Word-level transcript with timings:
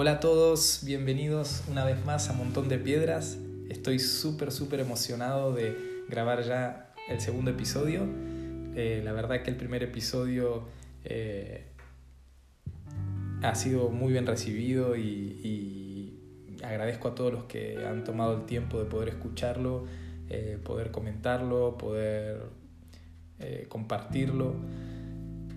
Hola 0.00 0.12
a 0.12 0.20
todos, 0.20 0.82
bienvenidos 0.84 1.64
una 1.68 1.84
vez 1.84 2.04
más 2.04 2.30
a 2.30 2.32
Montón 2.32 2.68
de 2.68 2.78
Piedras. 2.78 3.36
Estoy 3.68 3.98
súper, 3.98 4.52
súper 4.52 4.78
emocionado 4.78 5.52
de 5.52 5.76
grabar 6.08 6.44
ya 6.44 6.94
el 7.08 7.20
segundo 7.20 7.50
episodio. 7.50 8.06
Eh, 8.76 9.02
la 9.04 9.12
verdad 9.12 9.42
que 9.42 9.50
el 9.50 9.56
primer 9.56 9.82
episodio 9.82 10.68
eh, 11.04 11.64
ha 13.42 13.56
sido 13.56 13.88
muy 13.88 14.12
bien 14.12 14.24
recibido 14.24 14.96
y, 14.96 16.16
agradezco 16.62 17.08
a 17.08 17.16
todos 17.16 17.32
los 17.32 17.44
que 17.46 17.84
han 17.84 18.04
tomado 18.04 18.36
el 18.36 18.46
tiempo 18.46 18.78
de 18.78 18.84
poder 18.84 19.08
escucharlo, 19.08 19.86
eh, 20.30 20.60
poder 20.62 20.92
comentarlo, 20.92 21.76
poder 21.76 22.40
compartirlo 23.68 24.54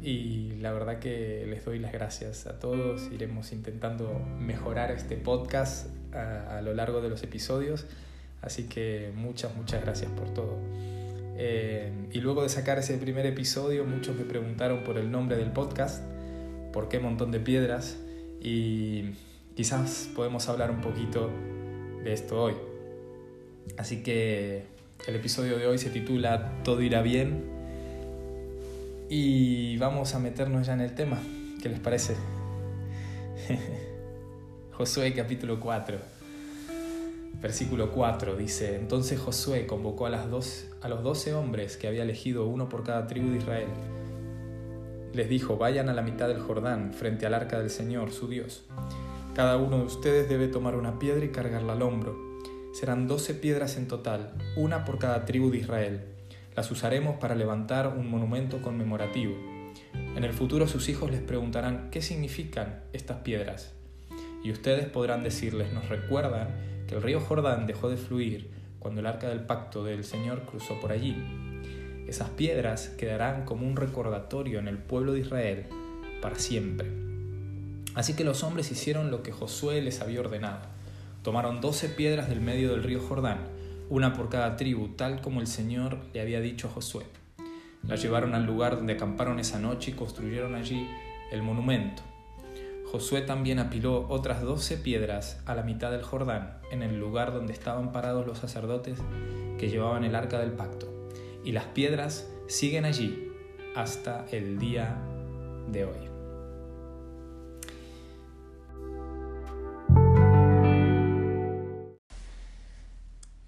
y 0.01 0.53
la 0.59 0.71
verdad 0.71 0.99
que 0.99 1.45
les 1.47 1.63
doy 1.63 1.77
las 1.77 1.91
gracias 1.91 2.47
a 2.47 2.59
todos. 2.59 3.09
Iremos 3.11 3.51
intentando 3.51 4.19
mejorar 4.39 4.91
este 4.91 5.15
podcast 5.15 5.87
a, 6.13 6.61
lo 6.61 6.73
largo 6.73 7.01
de 7.01 7.09
los 7.09 7.21
episodios, 7.23 7.85
así 8.41 8.63
que 8.63 9.11
muchas, 9.15 9.55
muchas 9.55 9.81
gracias 9.81 10.11
por 10.11 10.33
todo. 10.33 10.57
Eh, 11.37 11.91
y 12.11 12.19
luego 12.19 12.41
de 12.43 12.49
sacar 12.49 12.79
ese 12.79 12.97
primer 12.97 13.25
episodio, 13.27 13.85
muchos 13.85 14.15
me 14.15 14.23
preguntaron 14.23 14.83
por 14.83 14.97
el 14.97 15.11
nombre 15.11 15.37
del 15.37 15.51
podcast, 15.51 16.03
por 16.73 16.89
qué 16.89 16.99
montón 16.99 17.31
de 17.31 17.39
piedras, 17.39 17.97
y 18.41 19.11
quizás 19.55 20.09
podemos 20.15 20.49
hablar 20.49 20.71
un 20.71 20.81
poquito 20.81 21.29
de 22.03 22.13
esto 22.13 22.41
hoy. 22.41 22.55
Así 23.77 24.01
que 24.01 24.63
el 25.07 25.15
episodio 25.15 25.57
de 25.57 25.67
hoy 25.67 25.77
se 25.77 25.91
titula 25.91 26.63
Todo 26.63 26.81
irá 26.81 27.03
bien 27.03 27.60
y 29.13 29.75
vamos 29.75 30.15
a 30.15 30.19
meternos 30.19 30.67
ya 30.67 30.73
en 30.73 30.79
el 30.79 30.95
tema. 30.95 31.19
¿Qué 31.61 31.67
les 31.67 31.81
parece? 31.81 32.15
Josué 34.71 35.13
capítulo 35.13 35.59
4. 35.59 35.97
Versículo 37.41 37.91
4 37.91 38.37
dice, 38.37 38.77
entonces 38.77 39.19
Josué 39.19 39.67
convocó 39.67 40.05
a, 40.05 40.09
a 40.11 40.87
los 40.87 41.03
doce 41.03 41.33
hombres 41.33 41.75
que 41.75 41.89
había 41.89 42.03
elegido 42.03 42.45
uno 42.45 42.69
por 42.69 42.85
cada 42.85 43.07
tribu 43.07 43.31
de 43.31 43.39
Israel. 43.39 43.67
Les 45.11 45.27
dijo, 45.27 45.57
vayan 45.57 45.89
a 45.89 45.93
la 45.93 46.03
mitad 46.03 46.29
del 46.29 46.39
Jordán, 46.39 46.93
frente 46.93 47.25
al 47.25 47.33
arca 47.33 47.59
del 47.59 47.69
Señor, 47.69 48.13
su 48.13 48.29
Dios. 48.29 48.63
Cada 49.35 49.57
uno 49.57 49.79
de 49.79 49.83
ustedes 49.83 50.29
debe 50.29 50.47
tomar 50.47 50.77
una 50.77 50.99
piedra 50.99 51.25
y 51.25 51.29
cargarla 51.29 51.73
al 51.73 51.81
hombro. 51.81 52.15
Serán 52.73 53.09
doce 53.09 53.33
piedras 53.33 53.75
en 53.75 53.89
total, 53.89 54.35
una 54.55 54.85
por 54.85 54.99
cada 54.99 55.25
tribu 55.25 55.51
de 55.51 55.57
Israel 55.57 56.11
las 56.55 56.69
usaremos 56.71 57.17
para 57.17 57.35
levantar 57.35 57.87
un 57.87 58.09
monumento 58.09 58.61
conmemorativo. 58.61 59.35
En 60.15 60.23
el 60.23 60.33
futuro 60.33 60.67
sus 60.67 60.89
hijos 60.89 61.11
les 61.11 61.21
preguntarán 61.21 61.89
qué 61.91 62.01
significan 62.01 62.83
estas 62.93 63.19
piedras. 63.19 63.73
Y 64.43 64.51
ustedes 64.51 64.87
podrán 64.87 65.23
decirles, 65.23 65.71
nos 65.71 65.87
recuerdan 65.87 66.49
que 66.87 66.95
el 66.95 67.01
río 67.01 67.19
Jordán 67.19 67.67
dejó 67.67 67.89
de 67.89 67.97
fluir 67.97 68.51
cuando 68.79 68.99
el 68.99 69.07
arca 69.07 69.29
del 69.29 69.41
pacto 69.41 69.83
del 69.83 70.03
Señor 70.03 70.43
cruzó 70.45 70.79
por 70.79 70.91
allí. 70.91 71.15
Esas 72.07 72.29
piedras 72.29 72.89
quedarán 72.89 73.45
como 73.45 73.65
un 73.65 73.75
recordatorio 73.75 74.59
en 74.59 74.67
el 74.67 74.77
pueblo 74.77 75.13
de 75.13 75.19
Israel 75.19 75.65
para 76.21 76.39
siempre. 76.39 76.89
Así 77.93 78.15
que 78.15 78.23
los 78.23 78.43
hombres 78.43 78.71
hicieron 78.71 79.11
lo 79.11 79.21
que 79.21 79.31
Josué 79.31 79.81
les 79.81 80.01
había 80.01 80.21
ordenado. 80.21 80.61
Tomaron 81.23 81.61
doce 81.61 81.87
piedras 81.87 82.27
del 82.27 82.41
medio 82.41 82.71
del 82.71 82.83
río 82.83 82.99
Jordán, 82.99 83.37
una 83.91 84.13
por 84.13 84.29
cada 84.29 84.55
tribu, 84.55 84.95
tal 84.95 85.19
como 85.19 85.41
el 85.41 85.47
Señor 85.47 85.97
le 86.13 86.21
había 86.21 86.39
dicho 86.39 86.69
a 86.69 86.71
Josué. 86.71 87.03
La 87.85 87.97
llevaron 87.97 88.33
al 88.33 88.45
lugar 88.45 88.77
donde 88.77 88.93
acamparon 88.93 89.37
esa 89.37 89.59
noche 89.59 89.91
y 89.91 89.95
construyeron 89.95 90.55
allí 90.55 90.87
el 91.29 91.43
monumento. 91.43 92.01
Josué 92.89 93.21
también 93.21 93.59
apiló 93.59 94.07
otras 94.07 94.43
doce 94.43 94.77
piedras 94.77 95.41
a 95.45 95.55
la 95.55 95.63
mitad 95.63 95.91
del 95.91 96.03
Jordán, 96.03 96.59
en 96.71 96.83
el 96.83 97.01
lugar 97.01 97.33
donde 97.33 97.51
estaban 97.51 97.91
parados 97.91 98.25
los 98.25 98.37
sacerdotes 98.37 98.97
que 99.59 99.69
llevaban 99.69 100.05
el 100.05 100.15
arca 100.15 100.39
del 100.39 100.53
pacto. 100.53 100.87
Y 101.43 101.51
las 101.51 101.65
piedras 101.65 102.31
siguen 102.47 102.85
allí 102.85 103.29
hasta 103.75 104.25
el 104.31 104.57
día 104.57 104.95
de 105.69 105.83
hoy. 105.83 106.20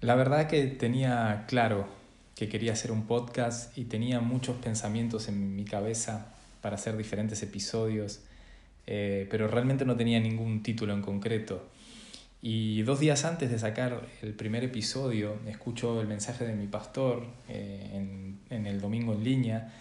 La 0.04 0.16
verdad 0.16 0.48
que 0.48 0.66
tenía 0.66 1.46
claro 1.48 1.86
que 2.36 2.50
quería 2.50 2.74
hacer 2.74 2.92
un 2.92 3.06
podcast 3.06 3.78
y 3.78 3.84
tenía 3.84 4.20
muchos 4.20 4.54
pensamientos 4.56 5.28
en 5.28 5.56
mi 5.56 5.64
cabeza 5.64 6.34
para 6.60 6.74
hacer 6.74 6.98
diferentes 6.98 7.42
episodios, 7.42 8.20
eh, 8.86 9.26
pero 9.30 9.48
realmente 9.48 9.86
no 9.86 9.96
tenía 9.96 10.20
ningún 10.20 10.62
título 10.62 10.92
en 10.92 11.00
concreto. 11.00 11.66
Y 12.42 12.82
dos 12.82 13.00
días 13.00 13.24
antes 13.24 13.50
de 13.50 13.58
sacar 13.58 14.06
el 14.20 14.34
primer 14.34 14.62
episodio, 14.62 15.38
escucho 15.46 16.02
el 16.02 16.06
mensaje 16.06 16.46
de 16.46 16.52
mi 16.52 16.66
pastor 16.66 17.26
eh, 17.48 18.36
en, 18.50 18.66
el 18.66 18.82
domingo 18.82 19.14
en 19.14 19.24
línea, 19.24 19.72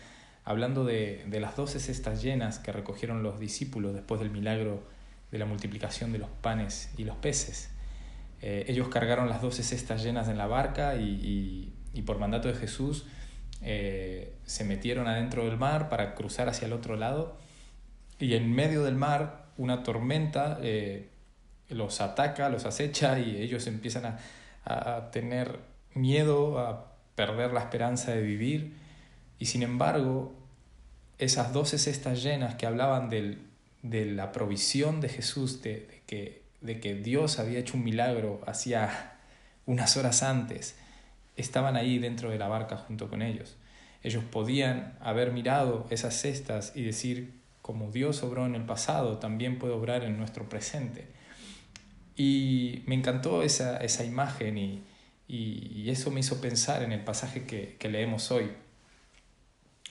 hablando 0.46 0.86
de, 0.86 1.26
de 1.28 1.42
las 1.42 1.58
doce 1.58 1.82
cestas 1.82 2.24
llenas 2.24 2.60
que 2.60 2.72
recogieron 2.72 3.24
los 3.24 3.42
discípulos 3.42 3.94
después 3.94 4.22
del 4.22 4.30
milagro 4.30 4.84
de 5.34 5.38
la 5.38 5.46
multiplicación 5.46 6.14
de 6.14 6.20
los 6.20 6.30
panes 6.30 6.92
y 6.98 7.04
los 7.04 7.18
peces. 7.18 7.73
Eh, 8.46 8.66
ellos 8.68 8.90
cargaron 8.90 9.30
las 9.30 9.42
doce 9.42 9.64
cestas 9.64 10.04
llenas 10.04 10.28
en 10.28 10.38
la 10.38 10.48
barca 10.48 10.98
y, 10.98 11.74
por 12.06 12.20
mandato 12.20 12.50
de 12.50 12.56
Jesús 12.56 13.06
eh, 13.62 14.34
se 14.44 14.66
metieron 14.66 15.08
adentro 15.08 15.46
del 15.46 15.58
mar 15.58 15.88
para 15.88 16.14
cruzar 16.14 16.50
hacia 16.50 16.66
el 16.66 16.74
otro 16.74 16.98
lado. 16.98 17.38
Y 18.20 18.34
en 18.34 18.52
medio 18.52 18.84
del 18.84 18.96
mar 18.96 19.46
una 19.56 19.84
tormenta 19.84 20.60
eh, 20.62 21.08
los 21.70 22.02
ataca, 22.02 22.50
los 22.50 22.66
acecha 22.66 23.18
y 23.18 23.38
ellos 23.38 23.66
empiezan 23.66 24.06
a, 24.06 24.20
a, 24.66 25.12
tener 25.12 25.60
miedo, 25.94 26.60
a 26.60 26.98
perder 27.16 27.54
la 27.54 27.62
esperanza 27.62 28.12
de 28.12 28.24
vivir. 28.24 28.74
Y 29.40 29.46
sin 29.46 29.64
embargo 29.64 30.36
esas 31.18 31.54
doce 31.54 31.78
cestas 31.78 32.22
llenas 32.22 32.56
que 32.56 32.66
hablaban 32.66 33.10
del, 33.10 33.48
de 33.84 34.04
la 34.04 34.34
provisión 34.34 35.00
de 35.00 35.08
Jesús, 35.08 35.62
de 35.62 36.02
que 36.08 36.43
de 36.64 36.80
que 36.80 36.96
Dios 36.96 37.40
había 37.40 37.60
hecho 37.60 37.78
un 37.78 37.84
milagro 37.84 38.42
hacía 38.48 39.20
unas 39.66 39.96
horas 39.98 40.24
antes, 40.24 40.76
estaban 41.36 41.76
ahí 41.76 42.00
dentro 42.00 42.30
de 42.30 42.40
la 42.40 42.48
barca 42.48 42.78
junto 42.78 43.10
con 43.10 43.22
ellos. 43.22 43.58
Ellos 44.02 44.24
podían 44.24 44.98
haber 45.00 45.32
mirado 45.32 45.88
esas 45.90 46.16
cestas 46.16 46.74
y 46.76 46.84
decir, 46.84 47.42
como 47.62 47.92
Dios 47.92 48.24
obró 48.24 48.46
en 48.46 48.56
el 48.56 48.66
pasado, 48.66 49.18
también 49.20 49.60
puede 49.60 49.74
obrar 49.74 50.04
en 50.04 50.18
nuestro 50.18 50.50
presente. 50.50 51.08
Y 52.16 52.84
me 52.86 52.96
encantó 52.96 53.44
esa, 53.44 53.78
esa 53.78 54.04
imagen 54.04 54.58
y, 54.58 54.84
y, 55.28 55.90
eso 55.90 56.12
me 56.12 56.20
hizo 56.20 56.42
pensar 56.42 56.84
en 56.84 56.92
el 56.92 57.04
pasaje 57.04 57.46
que, 57.46 57.76
que 57.80 57.90
leemos 57.90 58.32
hoy. 58.32 58.52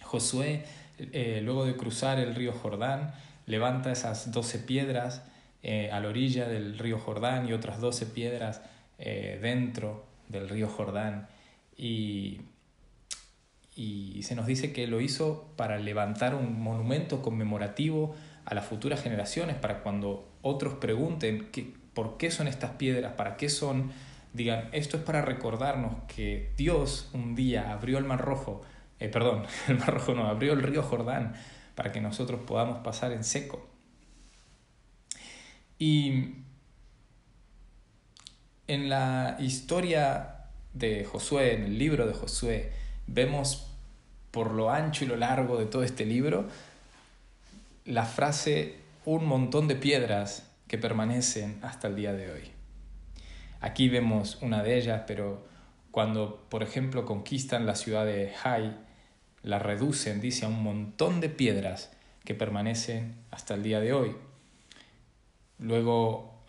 Josué, 0.02 0.64
eh, 0.98 1.40
luego 1.42 1.64
de 1.64 1.76
cruzar 1.76 2.18
el 2.18 2.34
río 2.34 2.52
Jordán, 2.52 3.14
levanta 3.46 3.90
esas 3.90 4.30
doce 4.30 4.58
piedras 4.58 5.22
eh, 5.62 5.90
a 5.92 6.00
la 6.00 6.08
orilla 6.08 6.48
del 6.48 6.78
río 6.78 6.98
Jordán 6.98 7.48
y 7.48 7.52
otras 7.52 7.80
doce 7.80 8.06
piedras 8.06 8.62
eh, 8.98 9.38
dentro 9.40 10.04
del 10.28 10.48
río 10.48 10.68
Jordán. 10.68 11.28
Y, 11.76 12.42
y 13.74 14.22
se 14.22 14.34
nos 14.34 14.46
dice 14.46 14.72
que 14.72 14.86
lo 14.86 15.00
hizo 15.00 15.52
para 15.56 15.78
levantar 15.78 16.34
un 16.34 16.60
monumento 16.60 17.22
conmemorativo 17.22 18.14
a 18.44 18.54
las 18.54 18.66
futuras 18.66 19.02
generaciones, 19.02 19.56
para 19.56 19.82
cuando 19.82 20.28
otros 20.42 20.74
pregunten 20.74 21.48
qué, 21.52 21.72
por 21.94 22.16
qué 22.16 22.30
son 22.30 22.48
estas 22.48 22.72
piedras, 22.72 23.12
para 23.14 23.36
qué 23.36 23.48
son, 23.48 23.92
digan, 24.32 24.68
esto 24.72 24.96
es 24.96 25.02
para 25.02 25.22
recordarnos 25.22 25.94
que 26.08 26.52
Dios 26.56 27.10
un 27.12 27.34
día 27.34 27.72
abrió 27.72 27.98
el 27.98 28.04
Mar 28.04 28.20
Rojo, 28.20 28.62
eh, 28.98 29.08
perdón, 29.08 29.44
el 29.68 29.78
Mar 29.78 29.94
Rojo 29.94 30.14
no, 30.14 30.26
abrió 30.26 30.52
el 30.52 30.62
río 30.62 30.82
Jordán 30.82 31.34
para 31.74 31.92
que 31.92 32.00
nosotros 32.00 32.40
podamos 32.46 32.78
pasar 32.78 33.12
en 33.12 33.24
seco. 33.24 33.71
Y 35.84 36.36
en 38.68 38.88
la 38.88 39.36
historia 39.40 40.44
de 40.74 41.04
Josué, 41.04 41.54
en 41.54 41.64
el 41.64 41.76
libro 41.76 42.06
de 42.06 42.14
Josué, 42.14 42.70
vemos 43.08 43.66
por 44.30 44.52
lo 44.52 44.70
ancho 44.70 45.04
y 45.04 45.08
lo 45.08 45.16
largo 45.16 45.58
de 45.58 45.66
todo 45.66 45.82
este 45.82 46.06
libro 46.06 46.46
la 47.84 48.04
frase 48.04 48.76
un 49.04 49.26
montón 49.26 49.66
de 49.66 49.74
piedras 49.74 50.48
que 50.68 50.78
permanecen 50.78 51.58
hasta 51.62 51.88
el 51.88 51.96
día 51.96 52.12
de 52.12 52.30
hoy. 52.30 52.52
Aquí 53.60 53.88
vemos 53.88 54.38
una 54.40 54.62
de 54.62 54.78
ellas, 54.78 55.02
pero 55.08 55.44
cuando, 55.90 56.46
por 56.48 56.62
ejemplo, 56.62 57.04
conquistan 57.04 57.66
la 57.66 57.74
ciudad 57.74 58.06
de 58.06 58.32
Hai, 58.44 58.72
la 59.42 59.58
reducen, 59.58 60.20
dice, 60.20 60.44
a 60.44 60.48
un 60.48 60.62
montón 60.62 61.20
de 61.20 61.28
piedras 61.28 61.90
que 62.24 62.36
permanecen 62.36 63.16
hasta 63.32 63.54
el 63.54 63.64
día 63.64 63.80
de 63.80 63.92
hoy. 63.94 64.14
Luego, 65.62 66.42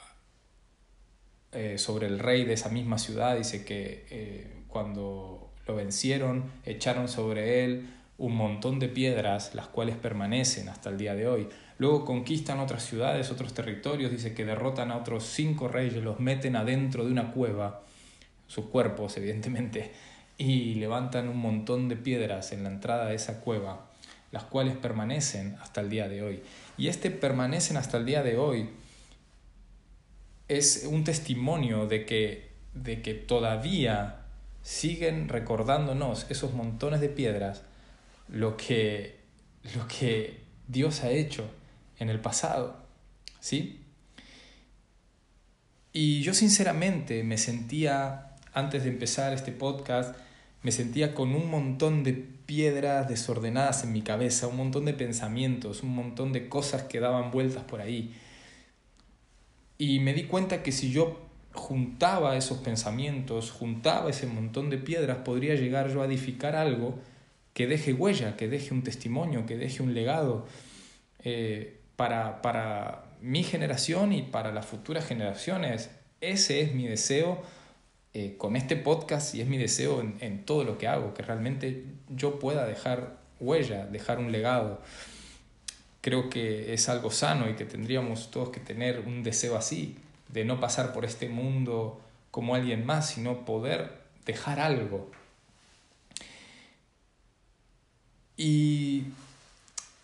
eh, 1.51 1.77
sobre 1.77 2.07
el 2.07 2.17
rey 2.17 2.45
de 2.45 2.53
esa 2.53 2.69
misma 2.69 2.97
ciudad, 2.97 3.37
dice 3.37 3.63
que 3.63 4.07
eh, 4.09 4.63
cuando 4.67 5.51
lo 5.67 5.75
vencieron, 5.75 6.51
echaron 6.65 7.07
sobre 7.07 7.63
él 7.63 7.89
un 8.17 8.35
montón 8.35 8.79
de 8.79 8.89
piedras, 8.89 9.53
las 9.53 9.67
cuales 9.67 9.95
permanecen 9.95 10.67
hasta 10.67 10.89
el 10.89 10.97
día 10.97 11.13
de 11.13 11.27
hoy. 11.27 11.47
Luego 11.77 12.05
conquistan 12.05 12.59
otras 12.59 12.83
ciudades, 12.85 13.29
otros 13.29 13.53
territorios, 13.53 14.11
dice 14.11 14.33
que 14.33 14.45
derrotan 14.45 14.91
a 14.91 14.97
otros 14.97 15.25
cinco 15.25 15.67
reyes, 15.67 16.03
los 16.03 16.19
meten 16.19 16.55
adentro 16.55 17.05
de 17.05 17.11
una 17.11 17.31
cueva, 17.33 17.83
sus 18.47 18.65
cuerpos 18.65 19.15
evidentemente, 19.17 19.91
y 20.39 20.75
levantan 20.75 21.27
un 21.27 21.37
montón 21.37 21.87
de 21.87 21.97
piedras 21.97 22.51
en 22.51 22.63
la 22.63 22.69
entrada 22.69 23.09
de 23.09 23.15
esa 23.15 23.41
cueva, 23.41 23.91
las 24.31 24.43
cuales 24.43 24.75
permanecen 24.75 25.55
hasta 25.61 25.81
el 25.81 25.91
día 25.91 26.07
de 26.07 26.23
hoy. 26.23 26.41
Y 26.77 26.87
este 26.87 27.11
permanecen 27.11 27.77
hasta 27.77 27.97
el 27.97 28.05
día 28.07 28.23
de 28.23 28.37
hoy 28.37 28.69
es 30.57 30.85
un 30.89 31.03
testimonio 31.03 31.87
de 31.87 32.05
que, 32.05 32.51
de 32.73 33.01
que 33.01 33.13
todavía 33.13 34.25
siguen 34.61 35.29
recordándonos 35.29 36.25
esos 36.29 36.53
montones 36.53 37.01
de 37.01 37.09
piedras 37.09 37.63
lo 38.29 38.57
que, 38.57 39.19
lo 39.75 39.87
que 39.87 40.41
Dios 40.67 41.03
ha 41.03 41.11
hecho 41.11 41.45
en 41.99 42.09
el 42.09 42.19
pasado. 42.19 42.77
¿Sí? 43.39 43.81
Y 45.91 46.21
yo 46.21 46.33
sinceramente 46.33 47.23
me 47.23 47.37
sentía, 47.37 48.35
antes 48.53 48.83
de 48.83 48.89
empezar 48.89 49.33
este 49.33 49.51
podcast, 49.51 50.15
me 50.63 50.71
sentía 50.71 51.13
con 51.13 51.35
un 51.35 51.51
montón 51.51 52.03
de 52.03 52.13
piedras 52.13 53.07
desordenadas 53.09 53.83
en 53.83 53.91
mi 53.91 54.01
cabeza, 54.01 54.47
un 54.47 54.57
montón 54.57 54.85
de 54.85 54.93
pensamientos, 54.93 55.83
un 55.83 55.93
montón 55.93 56.33
de 56.33 56.49
cosas 56.49 56.83
que 56.83 56.99
daban 56.99 57.31
vueltas 57.31 57.63
por 57.63 57.81
ahí. 57.81 58.15
Y 59.77 59.99
me 59.99 60.13
di 60.13 60.23
cuenta 60.23 60.63
que 60.63 60.71
si 60.71 60.91
yo 60.91 61.19
juntaba 61.53 62.35
esos 62.35 62.59
pensamientos, 62.59 63.51
juntaba 63.51 64.09
ese 64.09 64.27
montón 64.27 64.69
de 64.69 64.77
piedras, 64.77 65.17
podría 65.19 65.55
llegar 65.55 65.91
yo 65.91 66.01
a 66.01 66.05
edificar 66.05 66.55
algo 66.55 66.99
que 67.53 67.67
deje 67.67 67.93
huella, 67.93 68.35
que 68.35 68.47
deje 68.47 68.73
un 68.73 68.83
testimonio, 68.83 69.45
que 69.45 69.57
deje 69.57 69.83
un 69.83 69.93
legado 69.93 70.45
eh, 71.23 71.79
para, 71.95 72.41
para 72.41 73.05
mi 73.21 73.43
generación 73.43 74.11
y 74.11 74.23
para 74.23 74.51
las 74.51 74.65
futuras 74.65 75.05
generaciones. 75.05 75.91
Ese 76.19 76.61
es 76.61 76.73
mi 76.73 76.87
deseo 76.87 77.41
eh, 78.13 78.35
con 78.37 78.55
este 78.55 78.75
podcast 78.75 79.35
y 79.35 79.41
es 79.41 79.47
mi 79.47 79.57
deseo 79.57 80.01
en, 80.01 80.17
en, 80.19 80.45
todo 80.45 80.63
lo 80.63 80.77
que 80.77 80.87
hago, 80.87 81.13
que 81.13 81.21
realmente 81.21 81.85
yo 82.09 82.39
pueda 82.39 82.65
dejar 82.65 83.17
huella, 83.39 83.85
dejar 83.85 84.19
un 84.19 84.31
legado. 84.31 84.81
Creo 86.03 86.29
que 86.29 86.73
es 86.73 86.89
algo 86.89 87.11
sano 87.11 87.49
y 87.49 87.53
que 87.53 87.63
tendríamos 87.63 88.29
todos 88.29 88.49
que 88.49 88.59
tener 88.59 88.99
un 89.07 89.23
deseo 89.23 89.55
así, 89.55 89.95
de 90.27 90.43
no 90.43 90.59
pasar 90.59 90.91
por 90.91 91.05
este 91.05 91.29
mundo 91.29 92.01
como 92.29 92.55
alguien 92.55 92.85
más, 92.85 93.09
sino 93.09 93.45
poder 93.45 94.01
dejar 94.25 94.59
algo. 94.59 95.09
Y, 98.35 99.05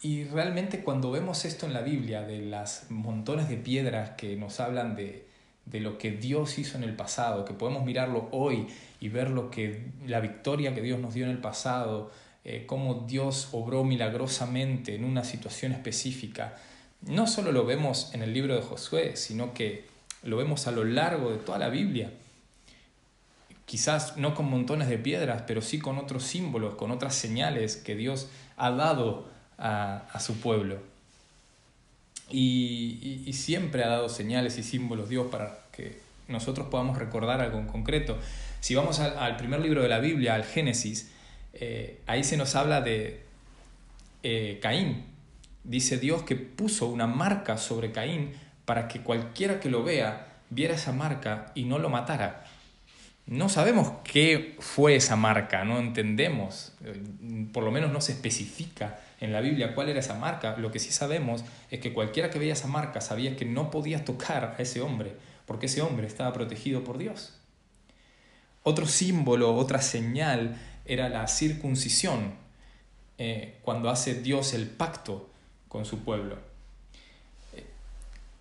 y 0.01 0.23
realmente 0.23 0.85
cuando 0.85 1.11
vemos 1.11 1.43
esto 1.43 1.65
en 1.65 1.73
la 1.73 1.81
Biblia, 1.81 2.21
de 2.21 2.43
las 2.43 2.89
montones 2.89 3.49
de 3.49 3.57
piedras 3.57 4.11
que 4.11 4.37
nos 4.37 4.61
hablan 4.61 4.95
de, 4.95 5.27
de 5.65 5.81
lo 5.81 5.97
que 5.97 6.11
Dios 6.11 6.59
hizo 6.59 6.77
en 6.77 6.85
el 6.85 6.95
pasado, 6.95 7.43
que 7.43 7.53
podemos 7.53 7.83
mirarlo 7.83 8.29
hoy 8.31 8.67
y 9.01 9.09
ver 9.09 9.31
lo 9.31 9.51
que 9.51 9.91
la 10.07 10.21
victoria 10.21 10.73
que 10.73 10.81
Dios 10.81 10.97
nos 11.01 11.13
dio 11.13 11.25
en 11.25 11.31
el 11.31 11.39
pasado, 11.39 12.09
eh, 12.45 12.63
cómo 12.65 13.05
Dios 13.07 13.49
obró 13.51 13.83
milagrosamente 13.83 14.95
en 14.95 15.03
una 15.03 15.23
situación 15.23 15.71
específica. 15.71 16.57
No 17.01 17.27
solo 17.27 17.51
lo 17.51 17.65
vemos 17.65 18.13
en 18.13 18.21
el 18.21 18.33
libro 18.33 18.55
de 18.55 18.61
Josué, 18.61 19.15
sino 19.15 19.53
que 19.53 19.85
lo 20.23 20.37
vemos 20.37 20.67
a 20.67 20.71
lo 20.71 20.83
largo 20.83 21.31
de 21.31 21.37
toda 21.37 21.57
la 21.57 21.69
Biblia. 21.69 22.11
Quizás 23.65 24.17
no 24.17 24.33
con 24.33 24.49
montones 24.49 24.89
de 24.89 24.97
piedras, 24.97 25.43
pero 25.45 25.61
sí 25.61 25.79
con 25.79 25.97
otros 25.97 26.23
símbolos, 26.23 26.75
con 26.75 26.91
otras 26.91 27.15
señales 27.15 27.77
que 27.77 27.95
Dios 27.95 28.27
ha 28.57 28.71
dado 28.71 29.29
a, 29.57 30.19
su 30.19 30.39
pueblo. 30.39 30.79
Y, 32.31 33.31
siempre 33.33 33.83
ha 33.83 33.89
dado 33.89 34.09
señales 34.09 34.57
y 34.57 34.63
símbolos 34.63 35.09
Dios 35.09 35.27
para 35.31 35.59
que 35.71 35.99
nosotros 36.27 36.67
podamos 36.67 36.97
recordar 36.97 37.41
algo 37.41 37.59
en 37.59 37.67
concreto. 37.67 38.17
Si 38.59 38.75
vamos 38.75 38.99
al, 38.99 39.37
primer 39.37 39.61
libro 39.61 39.81
de 39.81 39.89
la 39.89 39.99
Biblia, 39.99 40.35
al 40.35 40.43
Génesis, 40.43 41.11
eh, 41.53 42.01
ahí 42.07 42.23
se 42.23 42.37
nos 42.37 42.55
habla 42.55 42.81
de 42.81 43.23
eh, 44.23 44.59
Caín. 44.61 45.05
Dice 45.63 45.97
Dios 45.97 46.23
que 46.23 46.35
puso 46.35 46.87
una 46.87 47.07
marca 47.07 47.57
sobre 47.57 47.91
Caín 47.91 48.33
para 48.65 48.87
que 48.87 49.01
cualquiera 49.01 49.59
que 49.59 49.69
lo 49.69 49.83
vea 49.83 50.27
viera 50.49 50.75
esa 50.75 50.91
marca 50.91 51.51
y 51.55 51.63
no 51.63 51.79
lo 51.79 51.89
matara. 51.89 52.45
No 53.25 53.47
sabemos 53.47 53.91
qué 54.03 54.55
fue 54.59 54.95
esa 54.95 55.15
marca, 55.15 55.63
no 55.63 55.77
entendemos, 55.77 56.73
eh, 56.83 56.99
por 57.53 57.63
lo 57.63 57.69
menos 57.69 57.91
no 57.91 58.01
se 58.01 58.13
especifica 58.13 58.99
en 59.21 59.31
la 59.31 59.41
Biblia 59.41 59.75
cuál 59.75 59.89
era 59.89 59.99
esa 59.99 60.15
marca. 60.15 60.57
Lo 60.57 60.71
que 60.71 60.79
sí 60.79 60.91
sabemos 60.91 61.45
es 61.69 61.79
que 61.79 61.93
cualquiera 61.93 62.31
que 62.31 62.39
veía 62.39 62.53
esa 62.53 62.67
marca 62.67 63.01
sabía 63.01 63.35
que 63.35 63.45
no 63.45 63.69
podía 63.69 64.03
tocar 64.03 64.55
a 64.57 64.61
ese 64.61 64.81
hombre, 64.81 65.13
porque 65.45 65.67
ese 65.67 65.81
hombre 65.81 66.07
estaba 66.07 66.33
protegido 66.33 66.83
por 66.83 66.97
Dios. 66.97 67.35
Otro 68.63 68.87
símbolo, 68.87 69.55
otra 69.55 69.81
señal 69.81 70.57
era 70.89 71.07
la 71.09 71.27
circuncisión, 71.27 72.33
eh, 73.17 73.57
cuando 73.61 73.89
hace 73.89 74.21
Dios 74.21 74.53
el 74.53 74.67
pacto 74.67 75.29
con 75.67 75.85
su 75.85 75.99
pueblo 75.99 76.49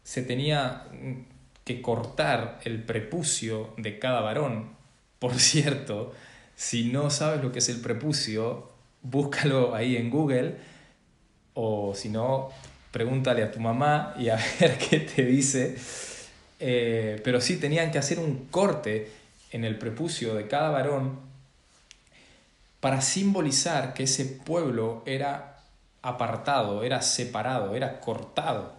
se 0.08 0.22
tenía 0.22 0.84
que 1.66 1.82
cortar 1.82 2.60
el 2.64 2.82
prepucio 2.82 3.74
de 3.76 3.98
cada 3.98 4.22
varón. 4.22 4.70
Por 5.18 5.34
cierto, 5.38 6.14
si 6.56 6.84
no 6.84 7.10
sabes 7.10 7.42
lo 7.42 7.52
que 7.52 7.58
es 7.58 7.68
el 7.68 7.82
prepucio, 7.82 8.70
búscalo 9.02 9.74
ahí 9.74 9.96
en 9.96 10.08
Google 10.08 10.56
o 11.52 11.94
si 11.94 12.08
no, 12.08 12.48
pregúntale 12.90 13.42
a 13.42 13.52
tu 13.52 13.60
mamá 13.60 14.14
y 14.18 14.30
a 14.30 14.38
ver 14.60 14.78
qué 14.78 15.00
te 15.00 15.26
dice. 15.26 15.76
Eh, 16.58 17.20
pero 17.22 17.42
sí 17.42 17.58
tenían 17.58 17.90
que 17.90 17.98
hacer 17.98 18.18
un 18.18 18.46
corte 18.46 19.10
en 19.52 19.66
el 19.66 19.76
prepucio 19.76 20.34
de 20.34 20.48
cada 20.48 20.70
varón 20.70 21.20
para 22.80 23.00
simbolizar 23.00 23.94
que 23.94 24.04
ese 24.04 24.24
pueblo 24.24 25.02
era 25.06 25.58
apartado, 26.02 26.84
era 26.84 27.02
separado, 27.02 27.74
era 27.74 28.00
cortado 28.00 28.78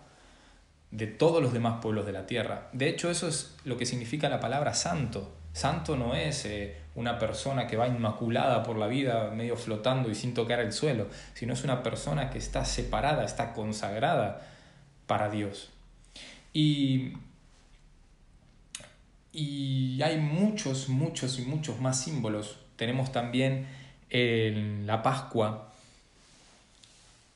de 0.91 1.07
todos 1.07 1.41
los 1.41 1.53
demás 1.53 1.81
pueblos 1.81 2.05
de 2.05 2.13
la 2.13 2.25
tierra. 2.25 2.69
De 2.73 2.89
hecho, 2.89 3.11
eso 3.11 3.27
es 3.27 3.55
lo 3.63 3.77
que 3.77 3.85
significa 3.85 4.29
la 4.29 4.39
palabra 4.39 4.73
santo. 4.73 5.31
Santo 5.53 5.95
no 5.95 6.15
es 6.15 6.45
eh, 6.45 6.77
una 6.95 7.19
persona 7.19 7.67
que 7.67 7.77
va 7.77 7.87
inmaculada 7.87 8.63
por 8.63 8.77
la 8.77 8.87
vida, 8.87 9.29
medio 9.31 9.57
flotando 9.57 10.09
y 10.09 10.15
sin 10.15 10.33
tocar 10.33 10.59
el 10.59 10.71
suelo, 10.71 11.07
sino 11.33 11.53
es 11.53 11.63
una 11.63 11.83
persona 11.83 12.29
que 12.29 12.37
está 12.37 12.65
separada, 12.65 13.23
está 13.23 13.53
consagrada 13.53 14.47
para 15.05 15.29
Dios. 15.29 15.69
Y, 16.53 17.13
y 19.31 20.01
hay 20.01 20.17
muchos, 20.17 20.89
muchos 20.89 21.37
y 21.39 21.43
muchos 21.43 21.79
más 21.79 22.01
símbolos. 22.01 22.59
Tenemos 22.75 23.11
también 23.11 23.67
en 24.09 24.87
la 24.87 25.01
Pascua. 25.01 25.73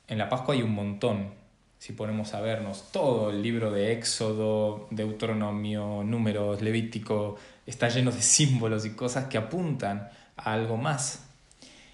En 0.08 0.18
la 0.18 0.28
Pascua 0.28 0.54
hay 0.54 0.62
un 0.62 0.74
montón 0.74 1.44
si 1.84 1.92
ponemos 1.92 2.32
a 2.32 2.40
vernos 2.40 2.90
todo 2.92 3.28
el 3.28 3.42
libro 3.42 3.70
de 3.70 3.92
Éxodo, 3.92 4.88
Deuteronomio, 4.90 6.02
Números, 6.02 6.62
Levítico, 6.62 7.36
está 7.66 7.90
lleno 7.90 8.10
de 8.10 8.22
símbolos 8.22 8.86
y 8.86 8.94
cosas 8.94 9.26
que 9.26 9.36
apuntan 9.36 10.08
a 10.34 10.54
algo 10.54 10.78
más. 10.78 11.26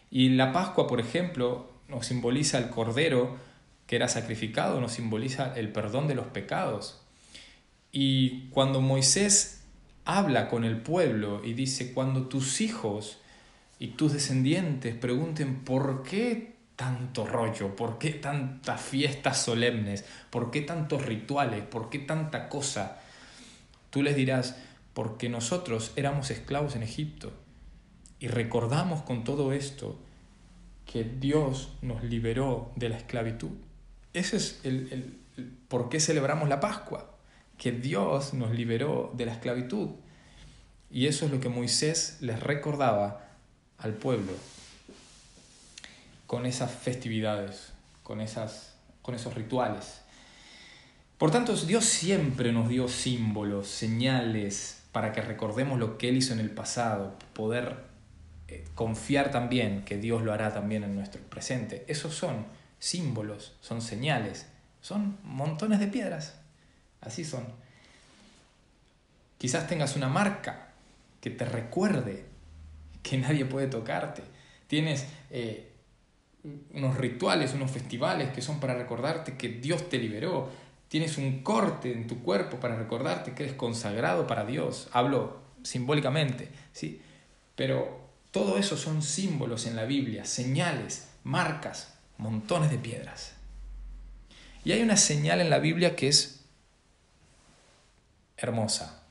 Y 0.09 0.29
la 0.29 0.53
Pascua, 0.53 0.87
por 0.87 1.01
ejemplo, 1.01 1.69
nos 1.89 2.07
simboliza 2.07 2.59
el 2.59 2.71
cordero 2.71 3.37
que 3.89 3.97
era 3.97 4.07
sacrificado, 4.07 4.81
nos 4.81 4.93
simboliza 4.93 5.55
el 5.57 5.73
perdón 5.73 6.07
de 6.07 6.15
los 6.15 6.27
pecados. 6.29 7.03
Y 7.91 8.49
cuando 8.51 8.81
Moisés 8.81 9.65
habla 10.05 10.49
con 10.49 10.63
el 10.63 10.77
pueblo 10.77 11.43
y 11.45 11.55
dice, 11.55 11.93
cuando 11.93 12.29
tus 12.29 12.61
hijos 12.61 13.19
y 13.81 13.89
tus 13.89 14.13
descendientes 14.13 14.95
pregunten 14.95 15.65
por 15.65 16.03
qué 16.03 16.53
tanto 16.77 17.27
rollo? 17.27 17.75
¿Por 17.75 17.99
qué 17.99 18.11
tantas 18.11 18.81
fiestas 18.81 19.43
solemnes? 19.43 20.05
¿Por 20.29 20.51
qué 20.51 20.61
tantos 20.61 21.05
rituales? 21.07 21.65
¿Por 21.65 21.89
qué 21.89 21.99
tanta 21.99 22.51
cosa? 22.51 23.01
Tú 23.89 24.03
les 24.03 24.15
dirás, 24.15 24.57
porque 24.93 25.31
nosotros 25.31 25.93
éramos 25.97 26.31
esclavos 26.31 26.77
en 26.77 26.83
Egipto 26.83 27.33
y 28.19 28.29
recordamos 28.29 29.01
con 29.01 29.25
todo 29.25 29.55
esto 29.55 29.99
que 30.85 31.03
Dios 31.03 31.73
nos 31.81 32.05
liberó 32.05 32.73
de 32.77 32.91
la 32.91 32.99
esclavitud. 32.99 33.53
Ese 34.13 34.37
es 34.37 34.61
el, 34.63 35.19
por 35.69 35.89
qué 35.89 36.01
celebramos 36.01 36.51
la 36.51 36.61
Pascua, 36.61 37.17
que 37.57 37.73
Dios 37.73 38.35
nos 38.35 38.51
liberó 38.51 39.11
de 39.17 39.25
la 39.25 39.33
esclavitud. 39.33 39.89
Y 40.91 41.07
eso 41.07 41.25
es 41.25 41.33
lo 41.33 41.41
que 41.41 41.49
Moisés 41.49 42.19
les 42.21 42.41
recordaba 42.43 43.30
al 43.81 43.95
pueblo 43.95 44.33
con 46.27 46.47
esas 46.47 46.71
festividades, 46.71 47.73
con, 48.03 48.21
esas, 48.21 48.75
con 49.03 49.15
esos 49.15 49.35
rituales. 49.35 50.01
Por 51.19 51.31
tanto, 51.31 51.57
Dios 51.57 51.85
siempre 51.85 52.53
nos 52.53 52.69
dio 52.69 52.89
símbolos, 52.89 53.67
señales, 53.67 54.83
para 54.93 55.13
que 55.13 55.23
recordemos 55.23 55.79
lo 55.79 55.99
que 55.99 56.09
Él 56.09 56.17
hizo 56.17 56.33
en 56.33 56.41
el 56.41 56.51
pasado, 56.51 57.19
poder 57.35 57.85
eh, 58.49 58.65
confiar 58.75 59.31
también 59.31 59.85
que 59.85 59.99
Dios 59.99 60.23
lo 60.23 60.33
hará 60.33 60.55
también 60.55 60.85
en 60.85 60.95
nuestro 60.95 61.21
presente. 61.23 61.85
Esos 61.89 62.15
son 62.15 62.47
símbolos, 62.79 63.55
son 63.61 63.83
señales 63.83 64.47
Son 64.81 65.19
montones 65.25 65.79
de 65.81 65.89
piedras. 65.89 66.37
Así 67.01 67.25
son. 67.25 67.45
Quizás 69.37 69.67
tengas 69.67 69.97
una 69.97 70.09
marca 70.09 70.69
que 71.21 71.31
te 71.31 71.45
recuerde 71.45 72.30
que 73.03 73.19
nadie 73.19 73.45
puede 73.45 73.67
tocarte. 73.67 74.23
Tienes 74.67 75.07
eh, 75.31 75.73
unos 76.73 76.97
rituales, 76.97 77.55
unos 77.55 77.71
festivales 77.71 78.31
que 78.31 78.43
son 78.43 78.61
para 78.61 78.75
recordarte 78.75 79.37
que 79.37 79.49
Dios 79.49 79.89
te 79.89 79.99
liberó. 79.99 80.51
Tienes 80.89 81.19
un 81.19 81.43
corte 81.43 81.93
en 81.93 82.07
tu 82.07 82.23
cuerpo 82.23 82.59
para 82.59 82.77
recordarte 82.77 83.33
que 83.33 83.45
eres 83.45 83.55
consagrado 83.55 84.27
para 84.27 84.45
Dios. 84.45 84.89
Hablo 84.93 85.41
simbólicamente, 85.63 86.49
¿sí? 86.73 87.01
Pero 87.55 88.09
todo 88.31 88.59
eso 88.59 88.77
son 88.77 89.03
símbolos 89.03 89.67
en 89.67 89.77
la 89.77 89.85
Biblia, 89.85 90.25
señales, 90.25 91.09
marcas, 91.25 91.95
montones 92.19 92.71
de 92.71 92.79
piedras. 92.79 93.35
Y 94.65 94.73
hay 94.73 94.83
una 94.83 94.97
señal 94.97 95.41
en 95.41 95.51
la 95.51 95.59
Biblia 95.59 95.97
que 95.97 96.09
es 96.09 96.45
hermosa. 98.37 99.03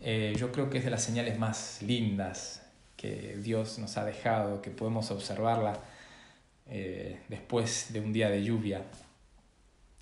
Eh, 0.00 0.34
yo 0.38 0.52
creo 0.52 0.70
que 0.70 0.78
es 0.78 0.84
de 0.84 0.90
las 0.90 1.02
señales 1.02 1.38
más 1.38 1.82
lindas 1.82 2.67
que 2.98 3.38
Dios 3.40 3.78
nos 3.78 3.96
ha 3.96 4.04
dejado, 4.04 4.60
que 4.60 4.70
podemos 4.70 5.10
observarla 5.10 5.80
eh, 6.66 7.20
después 7.28 7.92
de 7.92 8.00
un 8.00 8.12
día 8.12 8.28
de 8.28 8.42
lluvia. 8.42 8.82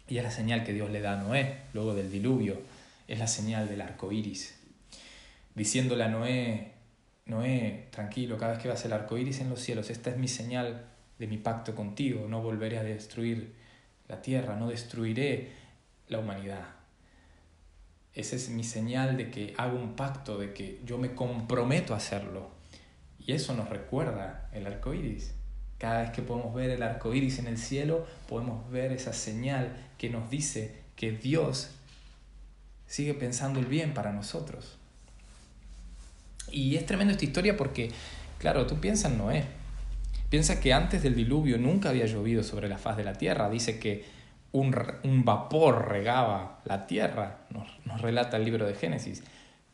Y 0.09 0.17
es 0.19 0.25
la 0.25 0.31
señal 0.31 0.65
que 0.65 0.73
Dios 0.73 0.91
le 0.91 1.01
da 1.01 1.13
a 1.13 1.23
Noé, 1.23 1.59
luego 1.75 1.95
del 1.95 2.11
diluvio. 2.11 2.61
Es 3.07 3.19
la 3.19 3.27
señal 3.27 3.69
del 3.69 3.83
arco 3.83 4.11
iris. 4.11 4.59
Diciéndole 5.55 6.05
a 6.05 6.09
Noé, 6.09 6.73
Noé, 7.27 7.89
tranquilo, 7.91 8.39
cada 8.39 8.53
vez 8.53 8.63
que 8.63 8.69
vas 8.69 8.85
el 8.85 8.93
arco 8.95 9.19
iris 9.19 9.41
en 9.41 9.51
los 9.51 9.61
cielos, 9.61 9.91
esta 9.91 10.11
es 10.11 10.17
mi 10.17 10.29
señal 10.29 10.87
de 11.19 11.27
mi 11.27 11.37
pacto 11.37 11.75
contigo. 11.75 12.27
No 12.29 12.41
volveré 12.41 12.79
a 12.79 12.83
destruir 12.83 13.53
la 14.09 14.23
tierra, 14.23 14.57
no 14.57 14.69
destruiré 14.69 15.51
la 16.09 16.19
humanidad. 16.19 16.65
Esa 18.15 18.37
es 18.37 18.49
mi 18.49 18.65
señal 18.65 19.19
de 19.19 19.31
que 19.31 19.53
hago 19.59 19.79
un 19.79 19.97
pacto, 19.97 20.39
de 20.39 20.55
que 20.55 20.81
yo 20.87 20.97
me 20.97 21.15
comprometo 21.15 21.93
a 21.93 21.99
hacerlo. 21.99 22.56
Y 23.27 23.33
eso 23.33 23.55
nos 23.55 23.69
recuerda 23.69 24.49
el 24.53 24.67
arco 24.67 24.95
iris. 24.95 25.35
Cada 25.79 26.03
vez 26.03 26.11
que 26.11 26.23
podemos 26.23 26.55
ver 26.55 26.71
el 26.71 26.83
arco 26.83 27.13
iris 27.13 27.39
en 27.41 27.49
el 27.49 27.59
cielo, 27.59 28.07
podemos 28.29 28.71
ver 28.71 28.93
esa 28.93 29.13
señal 29.13 29.77
que 29.99 30.09
nos 30.09 30.31
dice 30.31 30.81
que 30.95 31.11
Dios 31.13 31.71
sigue 32.87 33.15
pensando 33.15 33.59
el 33.59 33.67
bien 33.67 33.93
para 33.93 34.13
nosotros. 34.13 34.79
Y 36.51 36.77
es 36.77 36.87
tremendo 36.87 37.13
esta 37.13 37.25
historia 37.25 37.57
porque, 37.57 37.91
claro, 38.39 38.67
tú 38.67 38.81
piensas 38.81 39.13
en 39.13 39.19
Noé. 39.19 39.45
Piensa 40.31 40.61
que 40.61 40.73
antes 40.73 41.03
del 41.03 41.17
diluvio 41.17 41.59
nunca 41.59 41.91
había 41.91 42.07
llovido 42.07 42.45
sobre 42.45 42.69
la 42.69 42.79
faz 42.79 42.97
de 42.97 43.05
la 43.05 43.15
tierra. 43.15 43.51
Dice 43.51 43.79
que 43.81 44.05
un, 44.53 44.73
vapor 45.25 45.89
regaba 45.89 46.61
la 46.65 46.87
tierra, 46.87 47.41
nos, 47.51 47.69
nos 47.85 48.01
relata 48.01 48.37
el 48.37 48.45
libro 48.45 48.67
de 48.67 48.75
Génesis. 48.75 49.25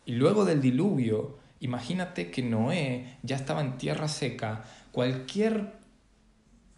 Y 0.04 0.12
luego 0.12 0.44
del 0.44 0.60
diluvio, 0.60 1.38
imagínate 1.62 2.30
que 2.30 2.42
Noé 2.42 3.16
ya 3.22 3.36
estaba 3.36 3.62
en 3.62 3.78
tierra 3.78 4.08
seca. 4.08 4.64
Cualquier 4.90 5.80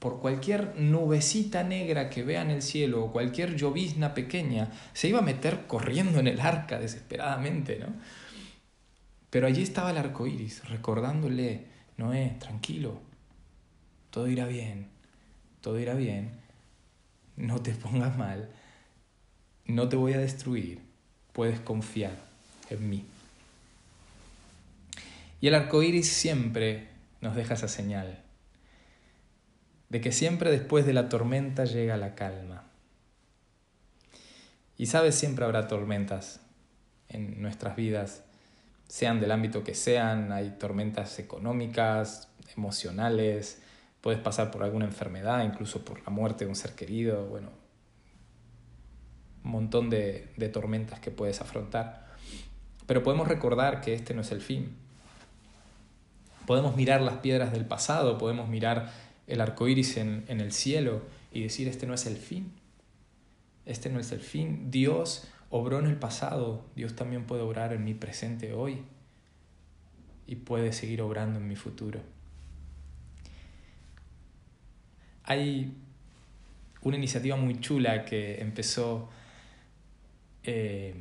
por 0.04 0.20
cualquier 0.20 0.78
nubecita 0.78 1.64
negra 1.64 2.10
que 2.10 2.22
vea 2.22 2.42
en 2.42 2.50
el 2.50 2.60
cielo 2.60 3.02
o 3.02 3.10
cualquier 3.10 3.56
llovizna 3.56 4.12
pequeña, 4.12 4.70
se 4.92 5.08
iba 5.08 5.20
a 5.20 5.22
meter 5.22 5.66
corriendo 5.66 6.20
en 6.20 6.26
el 6.26 6.40
arca 6.40 6.78
desesperadamente, 6.78 7.78
¿no? 7.78 7.86
Pero 9.30 9.46
allí 9.46 9.62
estaba 9.62 9.92
el 9.92 9.96
arco 9.96 10.26
iris, 10.26 10.68
recordándole, 10.68 11.68
Noé, 11.96 12.36
tranquilo, 12.38 13.00
todo 14.10 14.28
irá 14.28 14.44
bien, 14.44 14.88
todo 15.62 15.80
irá 15.80 15.94
bien, 15.94 16.32
no 17.36 17.62
te 17.62 17.72
pongas 17.72 18.14
mal, 18.18 18.50
no 19.64 19.88
te 19.88 19.96
voy 19.96 20.12
a 20.12 20.18
destruir, 20.18 20.82
puedes 21.32 21.60
confiar 21.60 22.18
en 22.68 22.90
mí. 22.90 23.06
Y 25.44 25.48
el 25.48 25.54
arco 25.56 25.82
iris 25.82 26.10
siempre 26.10 26.88
nos 27.20 27.36
deja 27.36 27.52
esa 27.52 27.68
señal 27.68 28.22
de 29.90 30.00
que 30.00 30.10
siempre 30.10 30.50
después 30.50 30.86
de 30.86 30.94
la 30.94 31.10
tormenta 31.10 31.66
llega 31.66 31.98
la 31.98 32.14
calma. 32.14 32.64
Y 34.78 34.86
sabes, 34.86 35.16
siempre 35.16 35.44
habrá 35.44 35.68
tormentas 35.68 36.40
en 37.10 37.42
nuestras 37.42 37.76
vidas, 37.76 38.24
sean 38.88 39.20
del 39.20 39.32
ámbito 39.32 39.62
que 39.64 39.74
sean, 39.74 40.32
hay 40.32 40.56
tormentas 40.58 41.18
económicas, 41.18 42.30
emocionales, 42.56 43.60
puedes 44.00 44.22
pasar 44.22 44.50
por 44.50 44.62
alguna 44.62 44.86
enfermedad, 44.86 45.44
incluso 45.44 45.84
por 45.84 46.02
la 46.04 46.08
muerte 46.08 46.46
de 46.46 46.48
un 46.48 46.56
ser 46.56 46.74
querido, 46.74 47.26
bueno, 47.26 47.50
un 49.44 49.50
montón 49.50 49.90
de, 49.90 50.32
de 50.38 50.48
tormentas 50.48 51.00
que 51.00 51.10
puedes 51.10 51.42
afrontar. 51.42 52.14
Pero 52.86 53.02
podemos 53.02 53.28
recordar 53.28 53.82
que 53.82 53.92
este 53.92 54.14
no 54.14 54.22
es 54.22 54.32
el 54.32 54.40
fin. 54.40 54.83
Podemos 56.46 56.76
mirar 56.76 57.00
las 57.00 57.18
piedras 57.18 57.52
del 57.52 57.64
pasado, 57.64 58.18
podemos 58.18 58.48
mirar 58.48 58.92
el 59.26 59.40
arco 59.40 59.68
iris 59.68 59.96
en, 59.96 60.24
en 60.28 60.40
el 60.40 60.52
cielo 60.52 61.02
y 61.32 61.42
decir: 61.42 61.68
Este 61.68 61.86
no 61.86 61.94
es 61.94 62.06
el 62.06 62.16
fin. 62.16 62.52
Este 63.66 63.88
no 63.88 63.98
es 63.98 64.12
el 64.12 64.20
fin. 64.20 64.70
Dios 64.70 65.26
obró 65.50 65.78
en 65.78 65.86
el 65.86 65.96
pasado, 65.96 66.64
Dios 66.74 66.96
también 66.96 67.26
puede 67.26 67.42
obrar 67.42 67.72
en 67.72 67.84
mi 67.84 67.94
presente 67.94 68.52
hoy 68.52 68.82
y 70.26 70.36
puede 70.36 70.72
seguir 70.72 71.00
obrando 71.02 71.38
en 71.38 71.46
mi 71.46 71.56
futuro. 71.56 72.00
Hay 75.22 75.72
una 76.82 76.96
iniciativa 76.96 77.36
muy 77.36 77.60
chula 77.60 78.04
que 78.04 78.40
empezó 78.40 79.08
eh, 80.42 80.94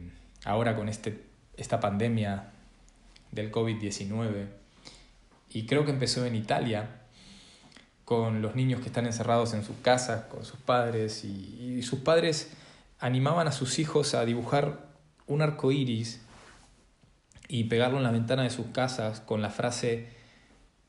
ahora 0.45 0.75
con 0.75 0.87
este, 0.87 1.23
esta 1.57 1.79
pandemia 1.79 2.51
del 3.31 3.51
COVID-19 3.51 4.62
y 5.53 5.65
creo 5.65 5.85
que 5.85 5.91
empezó 5.91 6.25
en 6.25 6.35
Italia 6.35 6.89
con 8.05 8.41
los 8.41 8.55
niños 8.55 8.81
que 8.81 8.87
están 8.87 9.05
encerrados 9.05 9.53
en 9.53 9.63
sus 9.63 9.77
casas, 9.77 10.25
con 10.25 10.43
sus 10.43 10.59
padres, 10.59 11.23
y, 11.23 11.81
sus 11.83 11.99
padres 11.99 12.51
animaban 12.99 13.47
a 13.47 13.51
sus 13.51 13.79
hijos 13.79 14.15
a 14.15 14.25
dibujar 14.25 14.87
un 15.27 15.41
arco 15.41 15.71
iris 15.71 16.21
y 17.47 17.65
pegarlo 17.65 17.97
en 17.97 18.03
la 18.03 18.11
ventana 18.11 18.43
de 18.43 18.49
sus 18.49 18.67
casas 18.67 19.19
con 19.19 19.41
la 19.41 19.49
frase 19.49 20.11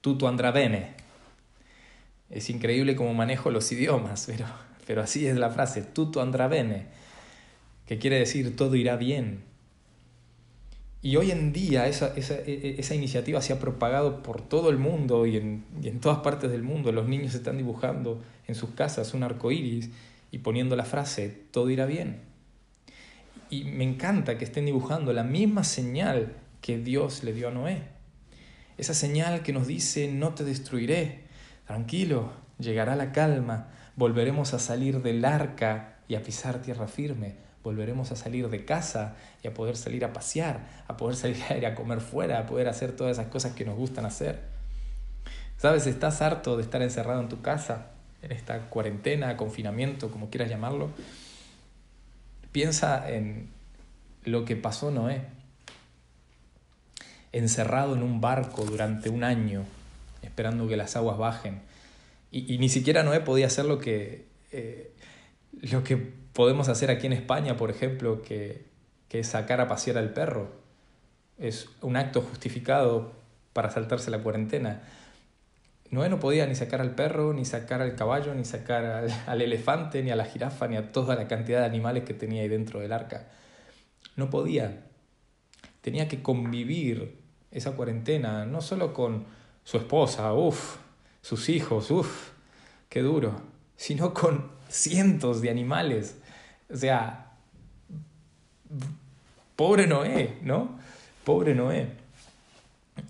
Tutto 0.01 0.29
andrà 0.29 0.53
bene. 0.53 0.95
Es 2.31 2.51
increíble 2.51 2.95
cómo 2.95 3.15
manejo 3.15 3.51
los 3.51 3.71
idiomas, 3.73 4.25
pero, 4.31 4.47
pero 4.87 5.03
así 5.03 5.27
es 5.27 5.37
la 5.37 5.51
frase, 5.51 5.83
Tutto 5.83 6.23
andrà 6.23 6.49
bene, 6.49 6.89
que 7.87 7.99
quiere 7.99 8.19
decir 8.19 8.57
todo 8.57 8.77
irá 8.77 8.97
bien. 8.97 9.45
Y 11.05 11.17
hoy 11.17 11.33
en 11.33 11.53
día 11.53 11.87
esa, 11.87 12.15
esa, 12.17 12.37
e, 12.37 12.45
e, 12.47 12.81
esa, 12.81 12.95
iniciativa 12.95 13.43
se 13.43 13.53
ha 13.53 13.59
propagado 13.61 14.23
por 14.23 14.41
todo 14.41 14.71
el 14.71 14.79
mundo 14.79 15.27
y 15.27 15.37
en, 15.37 15.63
y 15.83 15.89
en, 15.89 16.01
todas 16.01 16.21
partes 16.21 16.51
del 16.51 16.63
mundo. 16.63 16.93
Los 16.93 17.07
niños 17.07 17.35
están 17.35 17.59
dibujando 17.59 18.23
en 18.49 18.55
sus 18.55 18.71
casas 18.71 19.13
un 19.13 19.23
arco 19.23 19.53
iris 19.53 19.91
y 20.31 20.39
poniendo 20.39 20.77
la 20.77 20.87
frase, 20.87 21.29
todo 21.51 21.69
irá 21.69 21.85
bien. 21.85 22.23
Y 23.51 23.65
me 23.65 23.85
encanta 23.85 24.39
que 24.39 24.47
estén 24.47 24.65
dibujando 24.65 25.13
la 25.13 25.25
misma 25.25 25.63
señal 25.63 26.37
que 26.63 26.79
Dios 26.79 27.23
le 27.23 27.35
dio 27.35 27.49
a 27.49 27.51
Noé. 27.51 27.83
Esa 28.79 28.95
señal 28.95 29.43
que 29.43 29.53
nos 29.53 29.67
dice, 29.67 30.11
no 30.11 30.33
te 30.33 30.43
destruiré, 30.43 31.25
tranquilo, 31.67 32.33
llegará 32.59 32.97
la 32.97 33.13
calma, 33.13 33.69
volveremos 33.95 34.55
a 34.55 34.59
salir 34.59 35.03
del 35.03 35.27
arca 35.27 35.99
y 36.09 36.15
a 36.15 36.23
pisar 36.23 36.63
tierra 36.63 36.89
firme 36.89 37.44
volveremos 37.65 38.13
a 38.13 38.17
salir 38.17 38.49
de 38.51 38.65
casa 38.65 39.17
y 39.43 39.49
a 39.49 39.55
poder 39.55 39.77
salir 39.77 40.05
a 40.05 40.13
pasear, 40.13 40.85
a 40.87 40.97
poder 40.97 41.17
salir 41.17 41.67
a 41.67 41.75
comer 41.75 42.01
fuera, 42.01 42.39
a 42.39 42.47
poder 42.47 42.69
hacer 42.69 42.95
todas 42.95 43.19
esas 43.19 43.29
cosas 43.29 43.55
que 43.55 43.65
nos 43.65 43.75
gustan 43.75 44.05
hacer. 44.05 44.43
¿Sabes? 45.57 45.87
Estás 45.87 46.21
harto 46.21 46.57
de 46.57 46.63
estar 46.63 46.83
encerrado 46.83 47.23
en 47.23 47.29
tu 47.31 47.41
casa, 47.41 47.87
en 48.23 48.33
esta 48.33 48.69
cuarentena, 48.69 49.37
confinamiento, 49.39 50.11
como 50.11 50.29
quieras 50.29 50.51
llamarlo. 50.51 50.91
Piensa 52.53 53.11
en 53.11 53.49
lo 54.25 54.45
que 54.45 54.57
pasó 54.57 54.91
Noé, 54.91 55.23
encerrado 57.33 57.97
en 57.97 58.03
un 58.03 58.21
barco 58.21 58.65
durante 58.65 59.09
un 59.09 59.25
año, 59.25 59.65
esperando 60.23 60.69
que 60.69 60.77
las 60.77 60.97
aguas 60.97 61.17
bajen. 61.17 61.63
Y, 62.31 62.59
ni 62.59 62.69
siquiera 62.69 63.05
Noé 63.05 63.21
podía 63.21 63.47
hacer 63.47 63.65
lo 63.65 63.79
que, 63.79 64.27
eh, 64.53 64.93
lo 65.63 65.83
que 65.83 66.24
podemos 66.35 66.69
hacer 66.69 66.91
aquí 66.91 67.07
en 67.07 67.15
España, 67.15 67.57
por 67.57 67.71
ejemplo, 67.71 68.21
que, 68.21 68.67
que 69.09 69.21
es 69.21 69.29
sacar 69.29 69.61
a 69.61 69.69
pasear 69.69 69.97
al 69.97 70.13
perro. 70.13 70.51
Es 71.39 71.69
un 71.81 71.97
acto 71.97 72.21
justificado 72.21 73.13
para 73.53 73.71
saltarse 73.71 74.11
la 74.11 74.19
cuarentena. 74.19 74.83
Noé 75.91 76.09
no 76.09 76.19
podía 76.19 76.47
ni 76.47 76.57
sacar 76.57 76.81
al 76.81 76.95
perro, 76.95 77.33
ni 77.33 77.45
sacar 77.45 77.81
al 77.81 77.95
caballo, 77.95 78.35
ni 78.35 78.45
sacar 78.45 78.85
al, 78.85 79.11
al, 79.27 79.41
elefante, 79.41 80.03
ni 80.03 80.11
a 80.11 80.17
la 80.17 80.25
jirafa, 80.25 80.67
ni 80.67 80.77
a 80.77 80.93
toda 80.93 81.15
la 81.15 81.29
cantidad 81.29 81.61
de 81.61 81.67
animales 81.67 82.05
que 82.05 82.15
tenía 82.15 82.43
ahí 82.43 82.49
dentro 82.49 82.81
del 82.81 82.93
arca. 82.93 83.29
No 84.17 84.29
podía. 84.29 84.85
Tenía 85.81 86.09
que 86.09 86.23
convivir 86.23 87.19
esa 87.51 87.73
cuarentena, 87.73 88.45
no 88.45 88.61
solo 88.61 88.93
con 88.93 89.25
su 89.63 89.77
esposa, 89.77 90.33
uff, 90.33 90.79
sus 91.23 91.49
hijos, 91.49 91.91
uff, 91.91 92.31
qué 92.89 93.03
duro, 93.03 93.41
sino 93.77 94.13
con 94.13 94.51
cientos 94.69 95.41
de 95.41 95.51
animales 95.51 96.17
O 96.71 96.77
sea, 96.77 97.33
pobre 99.57 99.87
Noé, 99.87 100.39
¿no? 100.43 100.79
Pobre 101.25 101.55
Noé. 101.55 101.89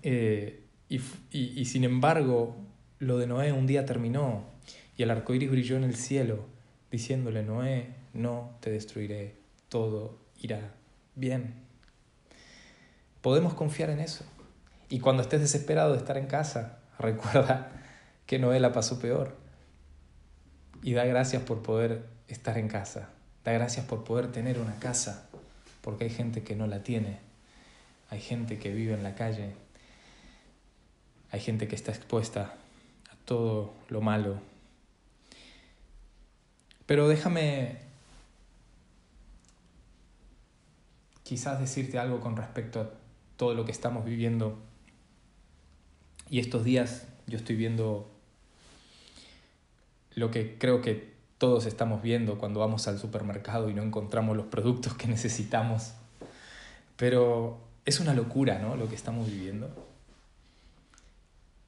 Eh, 0.03 0.63
y, 0.89 0.97
y, 1.31 1.59
y, 1.59 1.65
sin 1.65 1.83
embargo, 1.83 2.55
lo 2.99 3.17
de 3.17 3.27
Noé 3.27 3.51
un 3.51 3.67
día 3.67 3.85
terminó 3.85 4.43
y 4.97 5.03
el 5.03 5.11
arco 5.11 5.33
iris 5.33 5.49
brilló 5.49 5.77
en 5.77 5.83
el 5.83 5.95
cielo, 5.95 6.45
diciéndole: 6.91 7.43
Noé, 7.43 7.95
no 8.13 8.57
te 8.61 8.71
destruiré, 8.71 9.35
todo 9.69 10.17
irá 10.41 10.73
bien. 11.15 11.53
Podemos 13.21 13.53
confiar 13.53 13.89
en 13.89 13.99
eso. 13.99 14.23
Y 14.89 14.99
cuando 14.99 15.23
estés 15.23 15.41
desesperado 15.41 15.93
de 15.93 15.97
estar 15.97 16.17
en 16.17 16.27
casa, 16.27 16.79
recuerda 16.99 17.71
que 18.25 18.39
Noé 18.39 18.59
la 18.59 18.71
pasó 18.71 18.99
peor. 18.99 19.35
Y 20.83 20.93
da 20.93 21.05
gracias 21.05 21.41
por 21.41 21.63
poder 21.63 22.05
estar 22.27 22.57
en 22.57 22.67
casa. 22.67 23.09
Da 23.45 23.51
gracias 23.51 23.85
por 23.85 24.03
poder 24.03 24.31
tener 24.31 24.59
una 24.59 24.79
casa, 24.79 25.29
porque 25.81 26.05
hay 26.05 26.09
gente 26.09 26.43
que 26.43 26.55
no 26.55 26.65
la 26.65 26.81
tiene. 26.81 27.19
Hay 28.09 28.19
gente 28.19 28.57
que 28.57 28.73
vive 28.73 28.95
en 28.95 29.03
la 29.03 29.13
calle. 29.13 29.53
Hay 31.29 31.39
gente 31.39 31.67
que 31.67 31.75
está 31.75 31.91
expuesta 31.91 32.55
a 33.11 33.15
todo 33.25 33.75
lo 33.89 34.01
malo. 34.01 34.39
Pero 36.87 37.07
déjame 37.07 37.77
quizás 41.21 41.59
decirte 41.59 41.99
algo 41.99 42.21
con 42.21 42.35
respecto 42.35 42.81
a 42.81 42.89
todo 43.37 43.53
lo 43.53 43.63
que 43.65 43.71
estamos 43.71 44.05
viviendo. 44.05 44.57
Y 46.31 46.39
estos 46.39 46.63
días 46.63 47.07
yo 47.27 47.37
estoy 47.37 47.55
viendo 47.55 48.09
lo 50.15 50.31
que 50.31 50.57
creo 50.57 50.81
que 50.81 51.14
todos 51.37 51.65
estamos 51.65 52.01
viendo 52.01 52.37
cuando 52.37 52.59
vamos 52.59 52.87
al 52.87 52.97
supermercado 52.97 53.69
y 53.69 53.73
no 53.73 53.83
encontramos 53.83 54.37
los 54.37 54.45
productos 54.45 54.93
que 54.93 55.07
necesitamos. 55.07 55.93
Pero 56.95 57.59
es 57.85 57.99
una 57.99 58.13
locura, 58.13 58.59
¿no? 58.59 58.75
Lo 58.75 58.87
que 58.87 58.95
estamos 58.95 59.27
viviendo. 59.27 59.69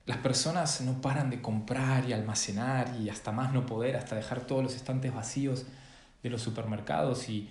Las 0.05 0.17
personas 0.17 0.79
no 0.81 1.01
paran 1.01 1.29
de 1.29 1.41
comprar 1.41 2.07
y 2.07 2.13
almacenar 2.13 2.95
y 2.99 3.09
hasta 3.09 3.33
más 3.33 3.51
no 3.51 3.65
poder, 3.65 3.97
hasta 3.97 4.15
dejar 4.15 4.41
todos 4.41 4.63
los 4.63 4.75
estantes 4.75 5.13
vacíos 5.13 5.65
de 6.23 6.29
los 6.29 6.41
supermercados 6.41 7.27
y, 7.27 7.49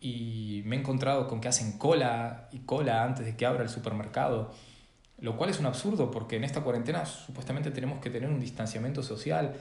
y 0.00 0.62
me 0.64 0.76
he 0.76 0.80
encontrado 0.80 1.28
con 1.28 1.42
que 1.42 1.48
hacen 1.48 1.76
cola 1.78 2.48
y 2.50 2.60
cola 2.60 3.04
antes 3.04 3.26
de 3.26 3.36
que 3.36 3.44
abra 3.44 3.62
el 3.62 3.68
supermercado, 3.68 4.54
lo 5.18 5.36
cual 5.36 5.50
es 5.50 5.60
un 5.60 5.66
absurdo 5.66 6.10
porque 6.10 6.36
en 6.36 6.44
esta 6.44 6.62
cuarentena 6.62 7.04
supuestamente 7.04 7.70
tenemos 7.70 8.00
que 8.00 8.08
tener 8.08 8.30
un 8.30 8.40
distanciamiento 8.40 9.02
social 9.02 9.54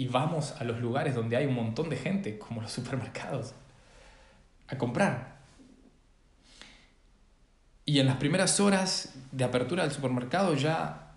y 0.00 0.08
vamos 0.08 0.54
a 0.58 0.64
los 0.64 0.80
lugares 0.80 1.14
donde 1.14 1.36
hay 1.36 1.44
un 1.44 1.52
montón 1.52 1.90
de 1.90 1.96
gente, 1.98 2.38
como 2.38 2.62
los 2.62 2.72
supermercados, 2.72 3.52
a 4.66 4.78
comprar. 4.78 5.36
Y 7.84 8.00
en 8.00 8.06
las 8.06 8.16
primeras 8.16 8.58
horas 8.60 9.12
de 9.30 9.44
apertura 9.44 9.82
del 9.82 9.92
supermercado 9.92 10.54
ya, 10.54 11.12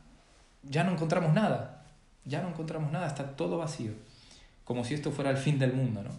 ya 0.64 0.84
no 0.84 0.92
encontramos 0.92 1.34
nada, 1.34 1.86
ya 2.26 2.42
no 2.42 2.50
encontramos 2.50 2.92
nada, 2.92 3.08
está 3.08 3.38
todo 3.38 3.58
vacío, 3.58 3.94
como 4.66 4.84
si 4.84 4.96
esto 4.96 5.14
fuera 5.14 5.30
el 5.30 5.38
fin 5.38 5.60
del 5.60 5.72
mundo, 5.72 6.04
¿no? 6.04 6.12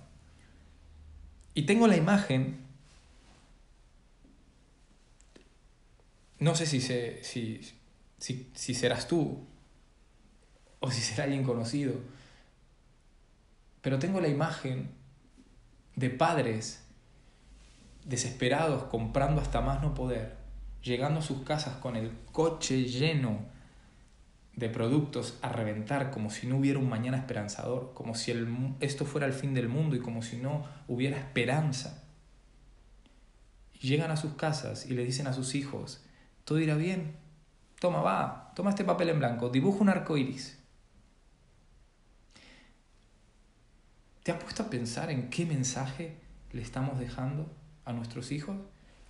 Y 1.52 1.66
tengo 1.66 1.86
la 1.86 1.98
imagen, 1.98 2.60
no 6.38 6.54
sé 6.54 6.64
si, 6.64 6.80
si, 6.80 7.20
si, 8.18 8.50
si 8.54 8.74
serás 8.74 9.06
tú 9.06 9.44
o 10.80 10.90
si 10.90 11.02
será 11.02 11.24
alguien 11.24 11.44
conocido, 11.44 11.92
pero 13.84 13.98
tengo 13.98 14.22
la 14.22 14.28
imagen 14.28 14.88
de 15.94 16.08
padres 16.08 16.82
desesperados 18.06 18.84
comprando 18.84 19.42
hasta 19.42 19.60
más 19.60 19.82
no 19.82 19.92
poder, 19.92 20.38
llegando 20.82 21.20
a 21.20 21.22
sus 21.22 21.42
casas 21.42 21.76
con 21.76 21.94
el 21.94 22.10
coche 22.32 22.84
lleno 22.84 23.40
de 24.54 24.70
productos 24.70 25.38
a 25.42 25.50
reventar 25.50 26.10
como 26.10 26.30
si 26.30 26.46
no 26.46 26.56
hubiera 26.56 26.78
un 26.78 26.88
mañana 26.88 27.18
esperanzador, 27.18 27.92
como 27.92 28.14
si 28.14 28.32
esto 28.80 29.04
fuera 29.04 29.26
el 29.26 29.34
fin 29.34 29.52
del 29.52 29.68
mundo 29.68 29.96
y 29.96 30.00
como 30.00 30.22
si 30.22 30.38
no 30.38 30.64
hubiera 30.88 31.18
esperanza. 31.18 32.04
Llegan 33.82 34.10
a 34.10 34.16
sus 34.16 34.32
casas 34.32 34.86
y 34.86 34.94
le 34.94 35.04
dicen 35.04 35.26
a 35.26 35.34
sus 35.34 35.54
hijos, 35.54 36.02
todo 36.44 36.58
irá 36.58 36.76
bien, 36.76 37.16
toma, 37.80 38.00
va, 38.00 38.52
toma 38.56 38.70
este 38.70 38.84
papel 38.84 39.10
en 39.10 39.18
blanco, 39.18 39.50
dibuja 39.50 39.82
un 39.82 39.90
arco 39.90 40.16
iris. 40.16 40.63
¿Te 44.24 44.32
has 44.32 44.42
puesto 44.42 44.62
a 44.62 44.70
pensar 44.70 45.10
en 45.10 45.28
qué 45.28 45.44
mensaje 45.44 46.16
le 46.52 46.62
estamos 46.62 46.98
dejando 46.98 47.46
a 47.84 47.92
nuestros 47.92 48.32
hijos? 48.32 48.56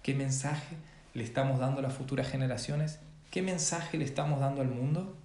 ¿Qué 0.02 0.12
mensaje 0.12 0.76
le 1.14 1.22
estamos 1.22 1.60
dando 1.60 1.78
a 1.78 1.82
las 1.82 1.94
futuras 1.94 2.28
generaciones? 2.28 2.98
¿Qué 3.30 3.40
mensaje 3.40 3.96
le 3.96 4.04
estamos 4.04 4.40
dando 4.40 4.60
al 4.60 4.68
mundo? 4.68 5.16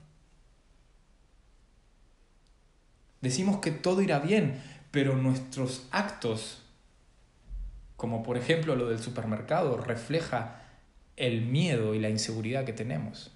Decimos 3.21 3.61
que 3.61 3.71
todo 3.71 4.03
irá 4.03 4.19
bien, 4.19 4.61
pero 4.91 5.17
nuestros 5.17 5.87
actos, 5.89 6.61
como 7.97 8.21
por 8.21 8.37
ejemplo 8.37 8.75
lo 8.75 8.89
del 8.89 8.99
supermercado, 8.99 9.75
refleja 9.77 10.61
el 11.17 11.41
miedo 11.41 11.95
y 11.95 11.99
la 11.99 12.09
inseguridad 12.09 12.63
que 12.63 12.73
tenemos. 12.73 13.31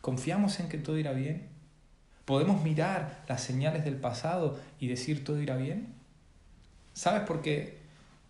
¿Confiamos 0.00 0.60
en 0.60 0.70
que 0.70 0.78
todo 0.78 0.96
irá 0.96 1.12
bien? 1.12 1.55
¿Podemos 2.26 2.60
mirar 2.62 3.24
las 3.28 3.40
señales 3.40 3.84
del 3.84 3.96
pasado 3.96 4.58
y 4.80 4.88
decir 4.88 5.24
todo 5.24 5.40
irá 5.40 5.56
bien? 5.56 5.94
¿Sabes 6.92 7.22
por 7.22 7.40
qué? 7.40 7.78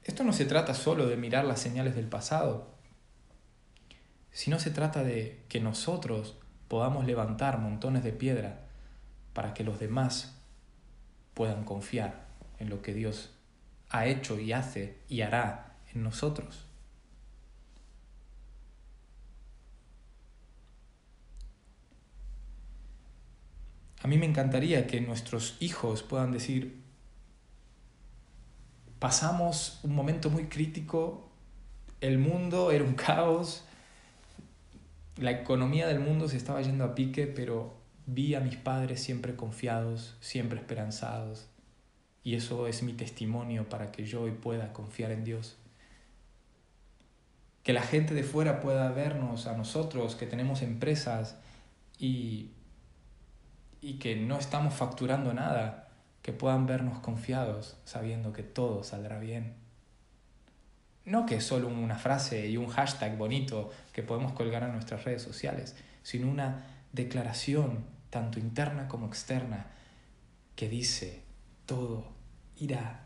Esto 0.05 0.23
no 0.23 0.35
se 0.35 0.45
trata 0.45 0.75
solo 0.75 1.07
de 1.07 1.17
mirar 1.17 1.47
las 1.47 1.61
señales 1.61 1.97
del 1.97 2.07
pasado, 2.07 2.69
sino 4.33 4.59
se 4.59 4.71
trata 4.71 5.03
de 5.03 5.43
que 5.49 5.61
nosotros 5.61 6.37
podamos 6.69 7.07
levantar 7.07 7.59
montones 7.59 8.05
de 8.05 8.13
piedra 8.13 8.67
para 9.33 9.55
que 9.55 9.65
los 9.65 9.81
demás 9.81 10.37
puedan 11.33 11.65
confiar 11.65 12.27
en 12.59 12.69
lo 12.69 12.83
que 12.83 12.93
Dios 12.93 13.31
ha 13.89 14.05
hecho 14.05 14.39
y 14.39 14.53
hace 14.53 14.99
y 15.09 15.23
hará 15.23 15.77
en 15.95 16.03
nosotros. 16.03 16.66
A 24.07 24.09
mí 24.09 24.19
me 24.19 24.27
encantaría 24.27 24.87
que 24.87 25.01
nuestros 25.01 25.57
hijos 25.59 26.05
puedan 26.05 26.31
decir, 26.31 26.81
pasamos 29.01 29.81
un 29.83 29.97
momento 29.97 30.31
muy 30.31 30.45
crítico, 30.45 31.29
el 32.01 32.19
mundo 32.19 32.71
era 32.71 32.85
un 32.85 32.95
caos, 32.95 33.65
la 35.17 35.33
economía 35.33 35.89
del 35.89 35.99
mundo 35.99 36.29
se 36.29 36.37
estaba 36.37 36.63
yendo 36.63 36.85
a 36.85 36.95
pique, 36.95 37.27
pero 37.27 37.75
vi 38.07 38.37
a 38.37 38.41
mis 38.41 38.55
padres 38.55 39.03
siempre 39.03 39.35
confiados, 39.35 40.15
siempre 40.21 40.61
esperanzados, 40.61 41.49
y 42.23 42.37
eso 42.37 42.69
es 42.69 42.85
mi 42.85 42.93
testimonio 42.93 43.69
para 43.69 43.91
que 43.91 44.05
yo 44.05 44.23
hoy 44.23 44.31
pueda 44.31 44.73
confiar 44.73 45.11
en 45.11 45.25
Dios. 45.25 45.57
Que 47.65 47.73
la 47.73 47.83
gente 47.83 48.15
de 48.15 48.23
fuera 48.23 48.61
pueda 48.61 48.89
vernos 48.93 49.49
a 49.49 49.57
nosotros, 49.57 50.15
que 50.15 50.27
tenemos 50.27 50.63
empresas 50.63 51.35
y 51.99 52.51
y 53.81 53.99
que 53.99 54.17
no 54.17 54.39
estamos 54.39 54.75
facturando 54.75 55.33
nada, 55.33 55.89
que 56.23 56.33
puedan 56.33 56.67
vernos 56.67 56.99
confiados 56.99 57.77
sabiendo 57.85 58.33
que 58.33 58.43
todo 58.43 58.83
saldrá 58.83 59.19
bien. 59.19 59.55
No 61.05 61.25
que 61.25 61.41
solo 61.41 61.69
una 61.69 61.99
frase 61.99 62.49
y 62.49 62.57
un 62.57 62.67
hashtag 62.67 63.17
bonito 63.17 63.71
que 63.93 64.03
podemos 64.03 64.33
colgar 64.33 64.65
en 64.65 64.73
nuestras 64.73 65.05
redes 65.05 65.23
sociales, 65.23 65.77
sino 66.03 66.29
una 66.29 66.67
declaración, 66.93 67.85
tanto 68.11 68.41
interna 68.41 68.89
como 68.89 69.07
externa, 69.07 69.67
que 70.57 70.69
dice, 70.69 71.23
todo 71.65 72.09
irá 72.59 73.05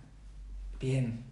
bien. 0.78 1.24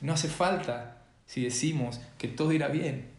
No 0.00 0.12
hace 0.12 0.28
falta, 0.28 1.02
si 1.26 1.44
decimos 1.44 2.00
que 2.18 2.28
todo 2.28 2.52
irá 2.52 2.68
bien, 2.68 3.10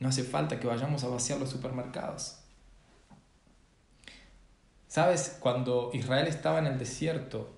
no 0.00 0.08
hace 0.08 0.22
falta 0.22 0.60
que 0.60 0.66
vayamos 0.66 1.02
a 1.04 1.08
vaciar 1.08 1.40
los 1.40 1.50
supermercados. 1.50 2.37
¿Sabes? 4.88 5.36
Cuando 5.38 5.90
Israel 5.92 6.26
estaba 6.26 6.58
en 6.58 6.66
el 6.66 6.78
desierto, 6.78 7.54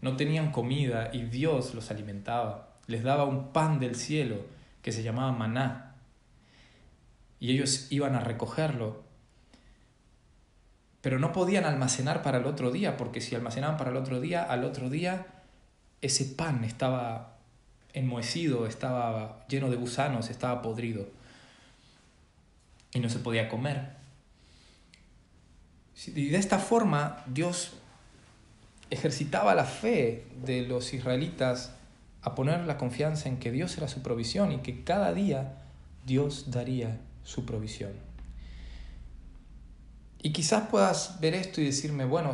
no 0.00 0.16
tenían 0.16 0.50
comida 0.50 1.10
y 1.12 1.24
Dios 1.24 1.74
los 1.74 1.90
alimentaba. 1.90 2.70
Les 2.86 3.02
daba 3.02 3.24
un 3.24 3.52
pan 3.52 3.78
del 3.78 3.94
cielo 3.94 4.36
que 4.80 4.90
se 4.90 5.02
llamaba 5.02 5.32
maná. 5.32 5.94
Y 7.38 7.52
ellos 7.52 7.88
iban 7.90 8.14
a 8.14 8.20
recogerlo. 8.20 9.02
Pero 11.02 11.18
no 11.18 11.32
podían 11.32 11.64
almacenar 11.64 12.22
para 12.22 12.38
el 12.38 12.46
otro 12.46 12.70
día, 12.70 12.96
porque 12.96 13.20
si 13.20 13.34
almacenaban 13.34 13.76
para 13.76 13.90
el 13.90 13.96
otro 13.96 14.20
día, 14.20 14.42
al 14.42 14.64
otro 14.64 14.88
día 14.88 15.26
ese 16.00 16.24
pan 16.24 16.64
estaba 16.64 17.36
enmohecido, 17.92 18.66
estaba 18.66 19.44
lleno 19.48 19.68
de 19.68 19.76
gusanos, 19.76 20.30
estaba 20.30 20.62
podrido. 20.62 21.06
Y 22.94 23.00
no 23.00 23.10
se 23.10 23.18
podía 23.18 23.48
comer. 23.48 23.97
Y 26.06 26.28
de 26.28 26.38
esta 26.38 26.58
forma 26.58 27.24
Dios 27.26 27.72
ejercitaba 28.90 29.54
la 29.54 29.64
fe 29.64 30.26
de 30.44 30.62
los 30.62 30.94
israelitas 30.94 31.74
a 32.22 32.34
poner 32.34 32.66
la 32.66 32.78
confianza 32.78 33.28
en 33.28 33.38
que 33.38 33.50
Dios 33.50 33.76
era 33.76 33.88
su 33.88 34.02
provisión 34.02 34.52
y 34.52 34.58
que 34.58 34.84
cada 34.84 35.12
día 35.12 35.62
Dios 36.06 36.50
daría 36.50 37.00
su 37.24 37.44
provisión. 37.44 37.92
Y 40.22 40.32
quizás 40.32 40.68
puedas 40.68 41.20
ver 41.20 41.34
esto 41.34 41.60
y 41.60 41.66
decirme, 41.66 42.04
bueno, 42.04 42.32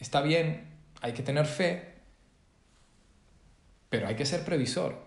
está 0.00 0.22
bien, 0.22 0.64
hay 1.00 1.12
que 1.12 1.22
tener 1.22 1.46
fe, 1.46 1.92
pero 3.88 4.08
hay 4.08 4.16
que 4.16 4.26
ser 4.26 4.44
previsor. 4.44 5.04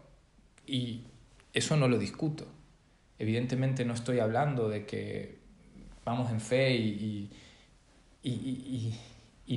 Y 0.65 1.03
eso 1.53 1.75
no 1.75 1.87
lo 1.87 1.97
discuto. 1.97 2.45
Evidentemente 3.19 3.85
no 3.85 3.93
estoy 3.93 4.19
hablando 4.19 4.69
de 4.69 4.85
que 4.85 5.39
vamos 6.05 6.31
en 6.31 6.39
fe 6.39 6.75
y, 6.75 6.87
y, 6.87 7.31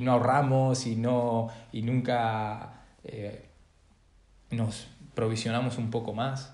no 0.01 0.11
ahorramos 0.11 0.85
y, 0.85 0.95
no, 0.95 1.49
y 1.71 1.81
nunca 1.81 2.83
eh, 3.03 3.45
nos 4.51 4.87
provisionamos 5.13 5.77
un 5.77 5.91
poco 5.91 6.13
más. 6.13 6.53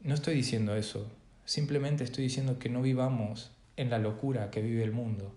No 0.00 0.14
estoy 0.14 0.34
diciendo 0.34 0.76
eso, 0.76 1.10
simplemente 1.44 2.04
estoy 2.04 2.24
diciendo 2.24 2.58
que 2.58 2.68
no 2.68 2.82
vivamos 2.82 3.50
en 3.76 3.90
la 3.90 3.98
locura 3.98 4.50
que 4.50 4.62
vive 4.62 4.84
el 4.84 4.92
mundo, 4.92 5.34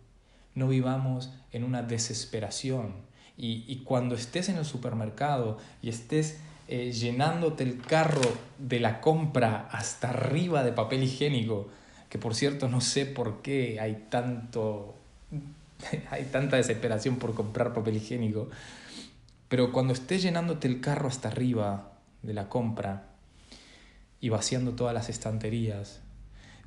no 0.55 0.67
vivamos 0.67 1.33
en 1.51 1.63
una 1.63 1.81
desesperación. 1.81 3.07
Y, 3.41 3.83
cuando 3.85 4.15
estés 4.15 4.49
en 4.49 4.57
el 4.57 4.65
supermercado 4.65 5.59
y 5.81 5.87
estés 5.87 6.41
eh, 6.67 6.91
llenándote 6.91 7.63
el 7.63 7.79
carro 7.79 8.21
de 8.57 8.81
la 8.81 8.99
compra 8.99 9.69
hasta 9.71 10.09
arriba 10.09 10.61
de 10.65 10.73
papel 10.73 11.03
higiénico, 11.03 11.69
que 12.09 12.19
por 12.19 12.35
cierto 12.35 12.67
no 12.67 12.81
sé 12.81 13.05
por 13.05 13.41
qué 13.41 13.79
hay 13.79 14.07
tanto 14.09 14.98
hay 16.11 16.25
tanta 16.25 16.57
desesperación 16.57 17.17
por 17.17 17.33
comprar 17.33 17.73
papel 17.73 17.97
higiénico, 17.97 18.49
pero 19.47 19.71
cuando 19.71 19.93
estés 19.93 20.21
llenándote 20.21 20.67
el 20.67 20.81
carro 20.81 21.07
hasta 21.07 21.29
arriba 21.29 21.93
de 22.21 22.33
la 22.33 22.49
compra 22.49 23.07
y 24.21 24.29
vaciando 24.29 24.73
todas 24.73 24.93
las 24.93 25.09
estanterías, 25.09 26.01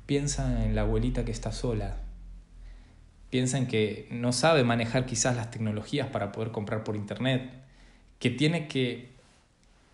piensa 0.05 0.65
en 0.65 0.75
la 0.75 0.81
abuelita 0.81 1.23
que 1.23 1.31
está 1.31 1.51
sola. 1.51 1.97
Piensa 3.29 3.57
en 3.57 3.67
que 3.67 4.07
no 4.11 4.31
sabe 4.31 4.63
manejar 4.63 5.05
quizás 5.05 5.35
las 5.35 5.49
tecnologías 5.49 6.07
para 6.09 6.31
poder 6.31 6.51
comprar 6.51 6.83
por 6.83 6.95
internet, 6.95 7.51
que 8.19 8.29
tiene 8.29 8.67
que 8.67 9.13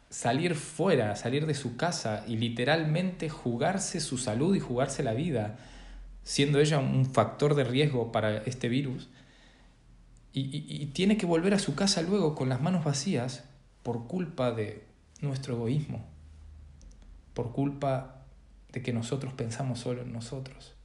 salir 0.09 0.55
fuera, 0.55 1.15
salir 1.15 1.45
de 1.45 1.53
su 1.53 1.77
casa 1.77 2.23
y 2.27 2.37
literalmente 2.37 3.29
jugarse 3.29 3.99
su 3.99 4.17
salud 4.17 4.55
y 4.55 4.59
jugarse 4.59 5.03
la 5.03 5.13
vida, 5.13 5.57
siendo 6.29 6.59
ella 6.59 6.77
un 6.77 7.07
factor 7.07 7.55
de 7.55 7.63
riesgo 7.63 8.11
para 8.11 8.37
este 8.43 8.69
virus 8.69 9.09
y, 10.31 10.85
tiene 10.93 11.17
que 11.17 11.25
volver 11.25 11.55
a 11.55 11.59
su 11.59 11.73
casa 11.73 12.03
luego 12.03 12.35
con 12.35 12.49
las 12.49 12.61
manos 12.61 12.83
vacías 12.83 13.45
por 13.81 14.05
culpa 14.05 14.51
de 14.51 14.83
nuestro 15.21 15.55
egoísmo, 15.55 16.05
por 17.33 17.51
culpa 17.51 18.27
de 18.71 18.83
que 18.83 18.93
nosotros 18.93 19.33
pensamos 19.33 19.79
solo 19.79 20.03
en 20.03 20.13
nosotros. 20.13 20.75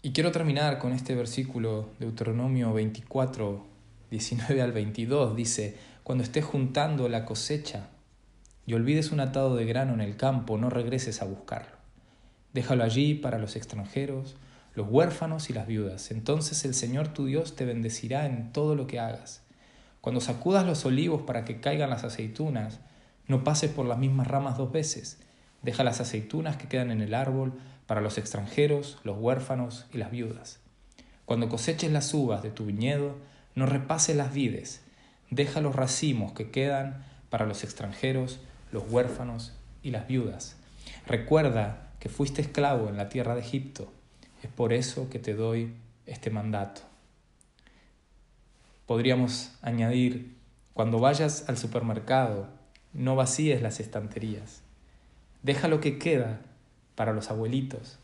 Y 0.00 0.12
quiero 0.12 0.30
terminar 0.30 0.78
con 0.78 0.92
este 0.92 1.16
versículo 1.16 1.90
de 1.98 2.06
Deuteronomio 2.06 2.72
24, 2.72 3.66
19 4.12 4.62
al 4.62 4.70
22. 4.70 5.34
Dice, 5.34 5.76
cuando 6.04 6.22
estés 6.22 6.44
juntando 6.44 7.08
la 7.08 7.24
cosecha 7.24 7.88
y 8.66 8.74
olvides 8.74 9.12
un 9.12 9.20
atado 9.20 9.56
de 9.56 9.64
grano 9.64 9.94
en 9.94 10.00
el 10.00 10.16
campo, 10.16 10.58
no 10.58 10.70
regreses 10.70 11.22
a 11.22 11.26
buscarlo. 11.26 11.76
Déjalo 12.52 12.84
allí 12.84 13.14
para 13.14 13.38
los 13.38 13.56
extranjeros 13.56 14.36
los 14.74 14.88
huérfanos 14.90 15.50
y 15.50 15.52
las 15.52 15.66
viudas. 15.66 16.10
Entonces 16.10 16.64
el 16.64 16.74
Señor 16.74 17.08
tu 17.08 17.26
Dios 17.26 17.56
te 17.56 17.64
bendecirá 17.64 18.26
en 18.26 18.52
todo 18.52 18.74
lo 18.74 18.86
que 18.86 19.00
hagas. 19.00 19.42
Cuando 20.00 20.20
sacudas 20.20 20.66
los 20.66 20.84
olivos 20.84 21.22
para 21.22 21.44
que 21.44 21.60
caigan 21.60 21.90
las 21.90 22.04
aceitunas, 22.04 22.80
no 23.26 23.44
pases 23.44 23.70
por 23.70 23.86
las 23.86 23.98
mismas 23.98 24.26
ramas 24.26 24.58
dos 24.58 24.72
veces. 24.72 25.18
Deja 25.62 25.84
las 25.84 26.00
aceitunas 26.00 26.56
que 26.56 26.68
quedan 26.68 26.90
en 26.90 27.00
el 27.00 27.14
árbol 27.14 27.54
para 27.86 28.00
los 28.00 28.18
extranjeros, 28.18 28.98
los 29.04 29.16
huérfanos 29.18 29.86
y 29.92 29.98
las 29.98 30.10
viudas. 30.10 30.60
Cuando 31.24 31.48
coseches 31.48 31.90
las 31.90 32.12
uvas 32.12 32.42
de 32.42 32.50
tu 32.50 32.66
viñedo, 32.66 33.16
no 33.54 33.66
repases 33.66 34.16
las 34.16 34.34
vides. 34.34 34.82
Deja 35.30 35.60
los 35.60 35.74
racimos 35.74 36.32
que 36.32 36.50
quedan 36.50 37.04
para 37.30 37.46
los 37.46 37.64
extranjeros, 37.64 38.40
los 38.74 38.84
huérfanos 38.90 39.52
y 39.82 39.92
las 39.92 40.06
viudas. 40.06 40.56
Recuerda 41.06 41.92
que 42.00 42.10
fuiste 42.10 42.42
esclavo 42.42 42.88
en 42.88 42.98
la 42.98 43.08
tierra 43.08 43.34
de 43.34 43.40
Egipto 43.40 43.90
es 44.42 44.50
por 44.50 44.74
eso 44.74 45.08
que 45.08 45.18
te 45.18 45.32
doy 45.32 45.72
este 46.04 46.28
mandato. 46.28 46.82
Podríamos 48.84 49.52
añadir, 49.62 50.36
cuando 50.74 50.98
vayas 50.98 51.48
al 51.48 51.56
supermercado, 51.56 52.48
no 52.92 53.16
vacíes 53.16 53.62
las 53.62 53.80
estanterías. 53.80 54.60
Deja 55.42 55.68
lo 55.68 55.80
que 55.80 55.98
queda 55.98 56.40
para 56.94 57.14
los 57.14 57.30
abuelitos, 57.30 57.98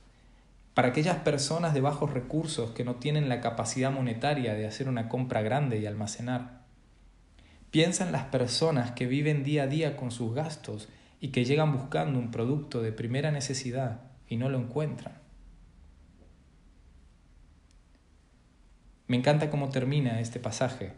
para 0.72 0.88
aquellas 0.88 1.18
personas 1.18 1.74
de 1.74 1.82
bajos 1.82 2.12
recursos 2.12 2.70
que 2.70 2.84
no 2.84 2.94
tienen 2.94 3.28
la 3.28 3.42
capacidad 3.42 3.90
monetaria 3.90 4.54
de 4.54 4.66
hacer 4.66 4.88
una 4.88 5.10
compra 5.10 5.42
grande 5.42 5.78
y 5.78 5.86
almacenar. 5.86 6.59
Piensa 7.70 8.04
en 8.04 8.12
las 8.12 8.24
personas 8.24 8.92
que 8.92 9.06
viven 9.06 9.44
día 9.44 9.64
a 9.64 9.66
día 9.68 9.96
con 9.96 10.10
sus 10.10 10.34
gastos 10.34 10.88
y 11.20 11.28
que 11.28 11.44
llegan 11.44 11.72
buscando 11.72 12.18
un 12.18 12.30
producto 12.30 12.82
de 12.82 12.92
primera 12.92 13.30
necesidad 13.30 14.00
y 14.28 14.36
no 14.36 14.48
lo 14.48 14.58
encuentran. 14.58 15.14
Me 19.06 19.16
encanta 19.16 19.50
cómo 19.50 19.70
termina 19.70 20.20
este 20.20 20.40
pasaje 20.40 20.92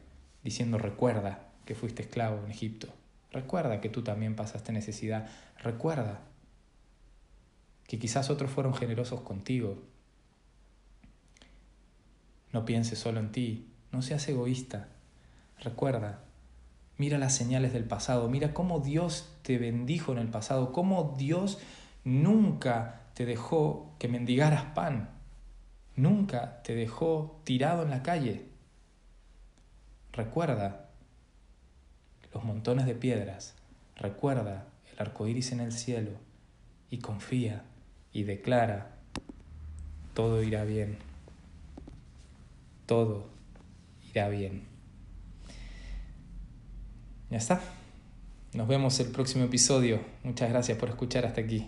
diciendo 0.44 0.78
recuerda 0.78 1.48
que 1.64 1.74
fuiste 1.74 2.02
esclavo 2.02 2.44
en 2.44 2.50
Egipto. 2.50 2.88
Recuerda 3.32 3.80
que 3.80 3.88
tú 3.88 4.02
también 4.02 4.36
pasaste 4.36 4.72
necesidad. 4.72 5.28
Recuerda 5.58 6.20
que 7.86 7.98
quizás 7.98 8.30
otros 8.30 8.50
fueron 8.50 8.74
generosos 8.74 9.20
contigo. 9.20 9.82
No 12.52 12.64
pienses 12.64 12.98
solo 12.98 13.20
en 13.20 13.32
ti, 13.32 13.68
no 13.92 14.02
seas 14.02 14.28
egoísta. 14.28 14.88
Recuerda, 15.58 16.22
mira 17.02 17.18
las 17.18 17.34
señales 17.34 17.72
del 17.72 17.82
pasado, 17.82 18.28
mira 18.28 18.54
cómo 18.54 18.78
Dios 18.78 19.28
te 19.42 19.58
bendijo 19.58 20.12
en 20.12 20.18
el 20.18 20.28
pasado, 20.28 20.70
cómo 20.70 21.16
Dios 21.18 21.58
nunca 22.04 23.00
te 23.14 23.26
dejó 23.26 23.90
que 23.98 24.06
mendigaras 24.06 24.66
pan. 24.66 25.10
Nunca 25.96 26.62
te 26.62 26.76
dejó 26.76 27.40
tirado 27.42 27.82
en 27.82 27.90
la 27.90 28.04
calle. 28.04 28.46
Recuerda 30.12 30.90
los 32.32 32.44
montones 32.44 32.86
de 32.86 32.94
piedras. 32.94 33.56
Recuerda 33.96 34.68
el 34.92 35.00
arco 35.00 35.26
iris 35.26 35.50
en 35.50 35.58
el 35.58 35.72
cielo. 35.72 36.12
Y 36.88 36.98
confía 36.98 37.64
y 38.12 38.22
declara: 38.22 38.92
todo 40.14 40.40
irá 40.40 40.62
bien. 40.62 40.98
Todo 42.86 43.26
irá 44.08 44.28
bien. 44.28 44.71
Ya 47.32 47.38
está. 47.38 47.62
Nos 48.52 48.68
vemos 48.68 49.00
el 49.00 49.06
próximo 49.06 49.46
episodio. 49.46 50.00
Muchas 50.22 50.50
gracias 50.50 50.76
por 50.76 50.90
escuchar 50.90 51.24
hasta 51.24 51.40
aquí. 51.40 51.66